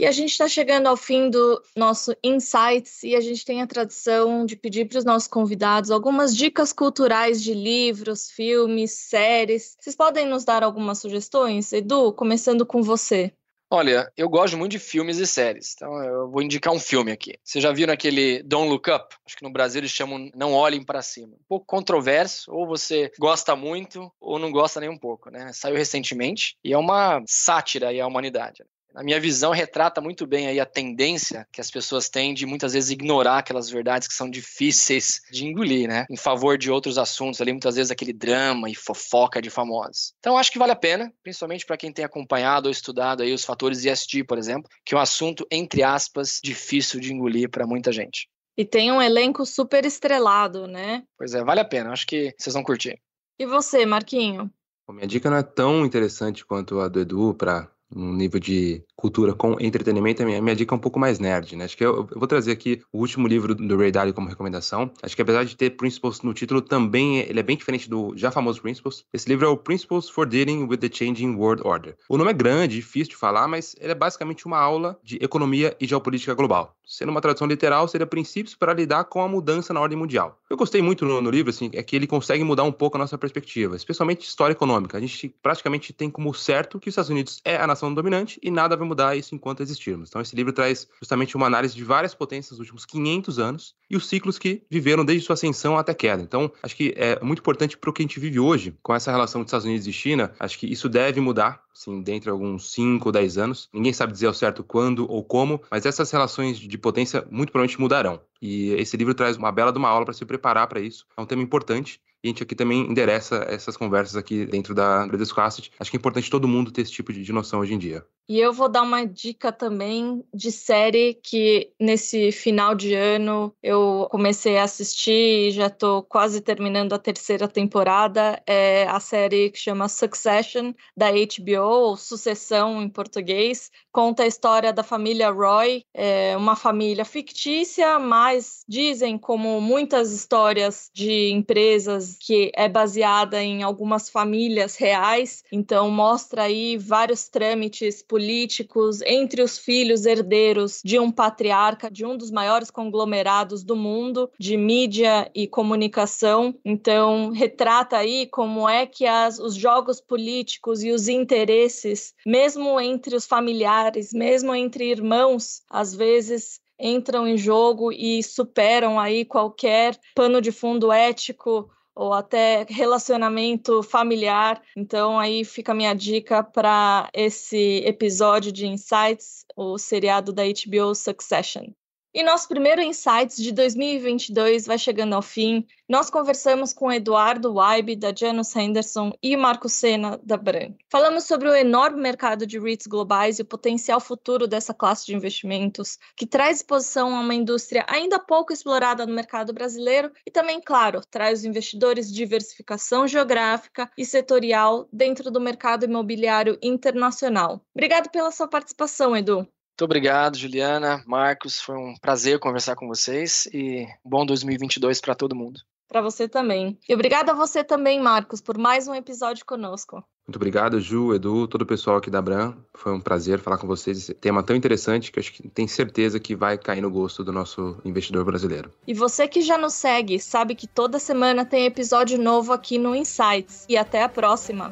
E 0.00 0.06
a 0.06 0.12
gente 0.12 0.30
está 0.30 0.48
chegando 0.48 0.86
ao 0.86 0.96
fim 0.96 1.28
do 1.28 1.62
nosso 1.76 2.16
Insights 2.24 3.02
e 3.02 3.14
a 3.14 3.20
gente 3.20 3.44
tem 3.44 3.60
a 3.60 3.66
tradição 3.66 4.46
de 4.46 4.56
pedir 4.56 4.86
para 4.86 4.96
os 4.96 5.04
nossos 5.04 5.28
convidados 5.28 5.90
algumas 5.90 6.34
dicas 6.34 6.72
culturais 6.72 7.42
de 7.42 7.52
livros, 7.52 8.30
filmes, 8.30 8.92
séries. 8.92 9.76
Vocês 9.78 9.94
podem 9.94 10.24
nos 10.26 10.42
dar 10.42 10.62
algumas 10.62 11.00
sugestões? 11.00 11.70
Edu, 11.70 12.14
começando 12.14 12.64
com 12.64 12.82
você. 12.82 13.30
Olha, 13.70 14.10
eu 14.16 14.26
gosto 14.30 14.56
muito 14.56 14.72
de 14.72 14.78
filmes 14.78 15.18
e 15.18 15.26
séries, 15.26 15.74
então 15.76 16.02
eu 16.02 16.30
vou 16.30 16.40
indicar 16.40 16.72
um 16.72 16.80
filme 16.80 17.12
aqui. 17.12 17.34
Vocês 17.44 17.62
já 17.62 17.70
viram 17.70 17.92
aquele 17.92 18.42
Don't 18.42 18.70
Look 18.70 18.90
Up? 18.90 19.14
Acho 19.26 19.36
que 19.36 19.44
no 19.44 19.52
Brasil 19.52 19.82
eles 19.82 19.90
chamam 19.90 20.30
Não 20.34 20.54
Olhem 20.54 20.82
para 20.82 21.02
Cima. 21.02 21.34
Um 21.34 21.44
pouco 21.46 21.66
controverso, 21.66 22.50
ou 22.50 22.66
você 22.66 23.12
gosta 23.18 23.54
muito 23.54 24.10
ou 24.18 24.38
não 24.38 24.50
gosta 24.50 24.80
nem 24.80 24.88
um 24.88 24.98
pouco, 24.98 25.30
né? 25.30 25.52
Saiu 25.52 25.76
recentemente 25.76 26.56
e 26.64 26.72
é 26.72 26.78
uma 26.78 27.22
sátira 27.26 27.90
à 28.02 28.06
humanidade 28.06 28.64
na 28.94 29.02
minha 29.02 29.20
visão, 29.20 29.52
retrata 29.52 30.00
muito 30.00 30.26
bem 30.26 30.46
aí 30.46 30.58
a 30.58 30.66
tendência 30.66 31.46
que 31.52 31.60
as 31.60 31.70
pessoas 31.70 32.08
têm 32.08 32.34
de 32.34 32.46
muitas 32.46 32.72
vezes 32.72 32.90
ignorar 32.90 33.38
aquelas 33.38 33.70
verdades 33.70 34.08
que 34.08 34.14
são 34.14 34.28
difíceis 34.28 35.20
de 35.30 35.46
engolir, 35.46 35.88
né? 35.88 36.06
Em 36.10 36.16
favor 36.16 36.58
de 36.58 36.70
outros 36.70 36.98
assuntos 36.98 37.40
ali, 37.40 37.52
muitas 37.52 37.76
vezes 37.76 37.90
aquele 37.90 38.12
drama 38.12 38.68
e 38.68 38.74
fofoca 38.74 39.40
de 39.40 39.50
famosos. 39.50 40.12
Então, 40.18 40.36
acho 40.36 40.50
que 40.50 40.58
vale 40.58 40.72
a 40.72 40.76
pena, 40.76 41.12
principalmente 41.22 41.64
para 41.64 41.76
quem 41.76 41.92
tem 41.92 42.04
acompanhado 42.04 42.66
ou 42.66 42.72
estudado 42.72 43.22
aí 43.22 43.32
os 43.32 43.44
fatores 43.44 43.84
ESG, 43.84 44.24
por 44.24 44.38
exemplo, 44.38 44.68
que 44.84 44.94
é 44.94 44.98
um 44.98 45.00
assunto, 45.00 45.46
entre 45.50 45.82
aspas, 45.82 46.40
difícil 46.42 47.00
de 47.00 47.12
engolir 47.12 47.48
para 47.48 47.66
muita 47.66 47.92
gente. 47.92 48.28
E 48.56 48.64
tem 48.64 48.92
um 48.92 49.00
elenco 49.00 49.46
super 49.46 49.84
estrelado, 49.84 50.66
né? 50.66 51.02
Pois 51.16 51.32
é, 51.34 51.42
vale 51.42 51.60
a 51.60 51.64
pena. 51.64 51.92
Acho 51.92 52.06
que 52.06 52.34
vocês 52.36 52.52
vão 52.52 52.62
curtir. 52.62 53.00
E 53.38 53.46
você, 53.46 53.86
Marquinho? 53.86 54.50
Bom, 54.86 54.94
minha 54.94 55.06
dica 55.06 55.30
não 55.30 55.36
é 55.36 55.42
tão 55.42 55.86
interessante 55.86 56.44
quanto 56.44 56.80
a 56.80 56.88
do 56.88 57.00
Edu 57.00 57.32
para 57.32 57.70
um 57.94 58.12
nível 58.12 58.40
de 58.40 58.82
cultura 58.96 59.32
com 59.32 59.56
entretenimento, 59.60 60.22
a 60.22 60.26
minha, 60.26 60.40
minha 60.40 60.54
dica 60.54 60.74
é 60.74 60.76
um 60.76 60.80
pouco 60.80 60.98
mais 60.98 61.18
nerd, 61.18 61.56
né? 61.56 61.64
Acho 61.64 61.76
que 61.76 61.84
eu, 61.84 62.08
eu, 62.10 62.18
vou 62.18 62.28
trazer 62.28 62.52
aqui 62.52 62.82
o 62.92 62.98
último 62.98 63.26
livro 63.26 63.54
do 63.54 63.76
Ray 63.76 63.90
Dalio 63.90 64.14
como 64.14 64.28
recomendação. 64.28 64.90
Acho 65.02 65.16
que 65.16 65.22
apesar 65.22 65.44
de 65.44 65.56
ter 65.56 65.70
Principles 65.70 66.22
no 66.22 66.34
título, 66.34 66.60
também 66.60 67.18
ele 67.20 67.40
é 67.40 67.42
bem 67.42 67.56
diferente 67.56 67.88
do 67.88 68.12
já 68.16 68.30
famoso 68.30 68.60
Principles. 68.60 69.04
Esse 69.12 69.28
livro 69.28 69.46
é 69.46 69.48
o 69.48 69.56
Principles 69.56 70.08
for 70.08 70.26
Dealing 70.26 70.64
with 70.64 70.78
the 70.78 70.90
Changing 70.92 71.34
World 71.34 71.62
Order. 71.64 71.96
O 72.08 72.18
nome 72.18 72.30
é 72.30 72.34
grande, 72.34 72.76
difícil 72.76 73.10
de 73.10 73.16
falar, 73.16 73.48
mas 73.48 73.74
ele 73.80 73.92
é 73.92 73.94
basicamente 73.94 74.46
uma 74.46 74.58
aula 74.58 74.98
de 75.02 75.16
economia 75.16 75.76
e 75.80 75.86
geopolítica 75.86 76.34
global. 76.34 76.76
Sendo 76.84 77.10
uma 77.10 77.20
tradução 77.20 77.46
literal, 77.46 77.86
seria 77.86 78.04
princípios 78.04 78.56
para 78.56 78.74
lidar 78.74 79.04
com 79.04 79.22
a 79.22 79.28
mudança 79.28 79.72
na 79.72 79.80
ordem 79.80 79.96
mundial. 79.96 80.40
Eu 80.50 80.56
gostei 80.56 80.82
muito 80.82 81.06
no, 81.06 81.20
no 81.20 81.30
livro, 81.30 81.50
assim, 81.50 81.70
é 81.72 81.84
que 81.84 81.94
ele 81.94 82.06
consegue 82.06 82.42
mudar 82.42 82.64
um 82.64 82.72
pouco 82.72 82.96
a 82.96 82.98
nossa 82.98 83.16
perspectiva, 83.16 83.76
especialmente 83.76 84.26
história 84.26 84.52
econômica. 84.52 84.98
A 84.98 85.00
gente 85.00 85.28
praticamente 85.40 85.92
tem 85.92 86.10
como 86.10 86.34
certo 86.34 86.80
que 86.80 86.88
os 86.88 86.92
Estados 86.92 87.08
Unidos 87.08 87.40
é 87.44 87.56
a 87.56 87.66
nação 87.66 87.79
dominante 87.94 88.38
e 88.42 88.50
nada 88.50 88.76
vai 88.76 88.86
mudar 88.86 89.16
isso 89.16 89.34
enquanto 89.34 89.62
existirmos. 89.62 90.08
Então, 90.08 90.20
esse 90.20 90.34
livro 90.34 90.52
traz 90.52 90.86
justamente 90.98 91.36
uma 91.36 91.46
análise 91.46 91.74
de 91.74 91.84
várias 91.84 92.14
potências 92.14 92.50
dos 92.50 92.60
últimos 92.60 92.84
500 92.84 93.38
anos 93.38 93.74
e 93.88 93.96
os 93.96 94.08
ciclos 94.08 94.38
que 94.38 94.62
viveram 94.68 95.04
desde 95.04 95.24
sua 95.24 95.34
ascensão 95.34 95.78
até 95.78 95.94
queda. 95.94 96.22
Então, 96.22 96.50
acho 96.62 96.76
que 96.76 96.92
é 96.96 97.18
muito 97.22 97.38
importante 97.38 97.78
para 97.78 97.90
o 97.90 97.92
que 97.92 98.02
a 98.02 98.04
gente 98.04 98.20
vive 98.20 98.38
hoje, 98.40 98.76
com 98.82 98.94
essa 98.94 99.10
relação 99.10 99.40
dos 99.40 99.48
Estados 99.48 99.66
Unidos 99.66 99.86
e 99.86 99.92
China, 99.92 100.32
acho 100.38 100.58
que 100.58 100.66
isso 100.66 100.88
deve 100.88 101.20
mudar, 101.20 101.62
sim, 101.72 102.02
dentro 102.02 102.24
de 102.24 102.30
alguns 102.30 102.72
5 102.72 103.08
ou 103.08 103.12
10 103.12 103.38
anos. 103.38 103.68
Ninguém 103.72 103.92
sabe 103.92 104.12
dizer 104.12 104.26
ao 104.26 104.34
certo 104.34 104.62
quando 104.64 105.10
ou 105.10 105.24
como, 105.24 105.62
mas 105.70 105.86
essas 105.86 106.10
relações 106.10 106.58
de 106.58 106.78
potência 106.78 107.26
muito 107.30 107.52
provavelmente 107.52 107.80
mudarão. 107.80 108.20
E 108.42 108.72
esse 108.72 108.96
livro 108.96 109.14
traz 109.14 109.36
uma 109.36 109.52
bela 109.52 109.72
de 109.72 109.78
uma 109.78 109.88
aula 109.88 110.04
para 110.04 110.14
se 110.14 110.24
preparar 110.24 110.66
para 110.66 110.80
isso. 110.80 111.06
É 111.16 111.20
um 111.20 111.26
tema 111.26 111.42
importante 111.42 112.00
e 112.22 112.28
a 112.28 112.30
gente 112.30 112.42
aqui 112.42 112.54
também 112.54 112.80
endereça 112.80 113.46
essas 113.48 113.76
conversas 113.76 114.16
aqui 114.16 114.44
dentro 114.44 114.74
da 114.74 115.06
Bradesco 115.06 115.40
Asset. 115.40 115.72
Acho 115.78 115.90
que 115.90 115.96
é 115.96 115.98
importante 115.98 116.30
todo 116.30 116.46
mundo 116.46 116.70
ter 116.70 116.82
esse 116.82 116.92
tipo 116.92 117.12
de, 117.12 117.22
de 117.22 117.32
noção 117.32 117.60
hoje 117.60 117.74
em 117.74 117.78
dia. 117.78 118.04
E 118.28 118.38
eu 118.38 118.52
vou 118.52 118.68
dar 118.68 118.82
uma 118.82 119.04
dica 119.04 119.50
também 119.50 120.24
de 120.32 120.52
série 120.52 121.14
que 121.14 121.72
nesse 121.80 122.30
final 122.30 122.76
de 122.76 122.94
ano 122.94 123.52
eu 123.60 124.06
comecei 124.08 124.56
a 124.56 124.62
assistir 124.62 125.48
e 125.48 125.50
já 125.50 125.66
estou 125.66 126.00
quase 126.02 126.40
terminando 126.40 126.92
a 126.92 126.98
terceira 126.98 127.48
temporada. 127.48 128.40
É 128.46 128.86
a 128.86 129.00
série 129.00 129.50
que 129.50 129.58
chama 129.58 129.88
Succession, 129.88 130.72
da 130.96 131.10
HBO, 131.10 131.62
ou 131.62 131.96
Sucessão 131.96 132.80
em 132.80 132.88
português. 132.88 133.68
Conta 133.90 134.22
a 134.22 134.28
história 134.28 134.72
da 134.72 134.84
família 134.84 135.30
Roy, 135.30 135.84
é 135.92 136.36
uma 136.36 136.54
família 136.54 137.04
fictícia, 137.04 137.98
mas 137.98 138.62
dizem, 138.68 139.18
como 139.18 139.60
muitas 139.60 140.12
histórias 140.12 140.88
de 140.94 141.32
empresas, 141.32 142.09
que 142.18 142.50
é 142.54 142.68
baseada 142.68 143.42
em 143.42 143.62
algumas 143.62 144.08
famílias 144.08 144.76
reais. 144.76 145.42
Então, 145.52 145.90
mostra 145.90 146.42
aí 146.44 146.76
vários 146.76 147.28
trâmites 147.28 148.02
políticos 148.02 149.00
entre 149.02 149.42
os 149.42 149.58
filhos 149.58 150.06
herdeiros 150.06 150.80
de 150.84 150.98
um 150.98 151.10
patriarca, 151.10 151.90
de 151.90 152.04
um 152.04 152.16
dos 152.16 152.30
maiores 152.30 152.70
conglomerados 152.70 153.62
do 153.62 153.76
mundo 153.76 154.30
de 154.38 154.56
mídia 154.56 155.30
e 155.34 155.46
comunicação. 155.46 156.54
Então, 156.64 157.30
retrata 157.30 157.96
aí 157.96 158.26
como 158.26 158.68
é 158.68 158.86
que 158.86 159.06
as, 159.06 159.38
os 159.38 159.54
jogos 159.54 160.00
políticos 160.00 160.82
e 160.82 160.90
os 160.90 161.08
interesses, 161.08 162.14
mesmo 162.26 162.80
entre 162.80 163.14
os 163.14 163.26
familiares, 163.26 164.12
mesmo 164.12 164.54
entre 164.54 164.90
irmãos, 164.90 165.62
às 165.68 165.94
vezes 165.94 166.60
entram 166.80 167.28
em 167.28 167.36
jogo 167.36 167.92
e 167.92 168.22
superam 168.22 168.98
aí 168.98 169.24
qualquer 169.24 169.98
pano 170.14 170.40
de 170.40 170.50
fundo 170.50 170.90
ético 170.90 171.70
ou 171.94 172.12
até 172.12 172.64
relacionamento 172.68 173.82
familiar. 173.82 174.62
Então 174.76 175.18
aí 175.18 175.44
fica 175.44 175.72
a 175.72 175.74
minha 175.74 175.94
dica 175.94 176.42
para 176.42 177.08
esse 177.12 177.82
episódio 177.84 178.52
de 178.52 178.66
Insights, 178.66 179.44
o 179.56 179.78
seriado 179.78 180.32
da 180.32 180.42
HBO 180.44 180.94
Succession. 180.94 181.66
E 182.12 182.24
nosso 182.24 182.48
primeiro 182.48 182.82
Insights 182.82 183.36
de 183.36 183.52
2022 183.52 184.66
vai 184.66 184.76
chegando 184.76 185.14
ao 185.14 185.22
fim. 185.22 185.64
Nós 185.88 186.10
conversamos 186.10 186.72
com 186.72 186.90
Eduardo 186.90 187.54
Weibe, 187.54 187.94
da 187.94 188.12
Janus 188.12 188.54
Henderson, 188.56 189.12
e 189.22 189.36
Marco 189.36 189.68
Sena, 189.68 190.18
da 190.20 190.36
Bran. 190.36 190.74
Falamos 190.90 191.22
sobre 191.22 191.48
o 191.48 191.54
enorme 191.54 192.00
mercado 192.00 192.44
de 192.44 192.58
REITs 192.58 192.88
globais 192.88 193.38
e 193.38 193.42
o 193.42 193.44
potencial 193.44 194.00
futuro 194.00 194.48
dessa 194.48 194.74
classe 194.74 195.06
de 195.06 195.14
investimentos, 195.14 195.98
que 196.16 196.26
traz 196.26 196.56
exposição 196.56 197.16
a 197.16 197.20
uma 197.20 197.34
indústria 197.34 197.86
ainda 197.88 198.18
pouco 198.18 198.52
explorada 198.52 199.06
no 199.06 199.14
mercado 199.14 199.52
brasileiro 199.52 200.10
e 200.26 200.32
também, 200.32 200.60
claro, 200.60 201.02
traz 201.08 201.38
os 201.38 201.44
investidores 201.44 202.12
diversificação 202.12 203.06
geográfica 203.06 203.88
e 203.96 204.04
setorial 204.04 204.88
dentro 204.92 205.30
do 205.30 205.40
mercado 205.40 205.84
imobiliário 205.84 206.58
internacional. 206.60 207.64
Obrigado 207.72 208.10
pela 208.10 208.32
sua 208.32 208.48
participação, 208.48 209.16
Edu. 209.16 209.46
Muito 209.80 209.88
obrigado, 209.88 210.36
Juliana, 210.36 211.02
Marcos. 211.06 211.58
Foi 211.58 211.74
um 211.74 211.94
prazer 211.98 212.38
conversar 212.38 212.76
com 212.76 212.86
vocês 212.86 213.46
e 213.46 213.86
bom 214.04 214.26
2022 214.26 215.00
para 215.00 215.14
todo 215.14 215.34
mundo. 215.34 215.58
Para 215.88 216.02
você 216.02 216.28
também. 216.28 216.78
E 216.86 216.92
obrigado 216.92 217.30
a 217.30 217.32
você 217.32 217.64
também, 217.64 217.98
Marcos, 217.98 218.42
por 218.42 218.58
mais 218.58 218.86
um 218.86 218.94
episódio 218.94 219.42
conosco. 219.46 220.04
Muito 220.28 220.36
obrigado, 220.36 220.78
Ju, 220.82 221.14
Edu, 221.14 221.48
todo 221.48 221.62
o 221.62 221.66
pessoal 221.66 221.96
aqui 221.96 222.10
da 222.10 222.20
Bram. 222.20 222.54
Foi 222.76 222.92
um 222.92 223.00
prazer 223.00 223.38
falar 223.38 223.56
com 223.56 223.66
vocês. 223.66 223.96
Esse 223.96 224.12
tema 224.12 224.42
tão 224.42 224.54
interessante 224.54 225.10
que 225.10 225.18
eu 225.18 225.22
acho 225.22 225.32
que 225.32 225.48
tem 225.48 225.66
certeza 225.66 226.20
que 226.20 226.36
vai 226.36 226.58
cair 226.58 226.82
no 226.82 226.90
gosto 226.90 227.24
do 227.24 227.32
nosso 227.32 227.80
investidor 227.82 228.22
brasileiro. 228.22 228.70
E 228.86 228.92
você 228.92 229.26
que 229.26 229.40
já 229.40 229.56
nos 229.56 229.72
segue, 229.72 230.20
sabe 230.20 230.54
que 230.54 230.66
toda 230.66 230.98
semana 230.98 231.42
tem 231.46 231.64
episódio 231.64 232.18
novo 232.18 232.52
aqui 232.52 232.76
no 232.76 232.94
Insights. 232.94 233.64
E 233.66 233.78
até 233.78 234.02
a 234.02 234.10
próxima. 234.10 234.70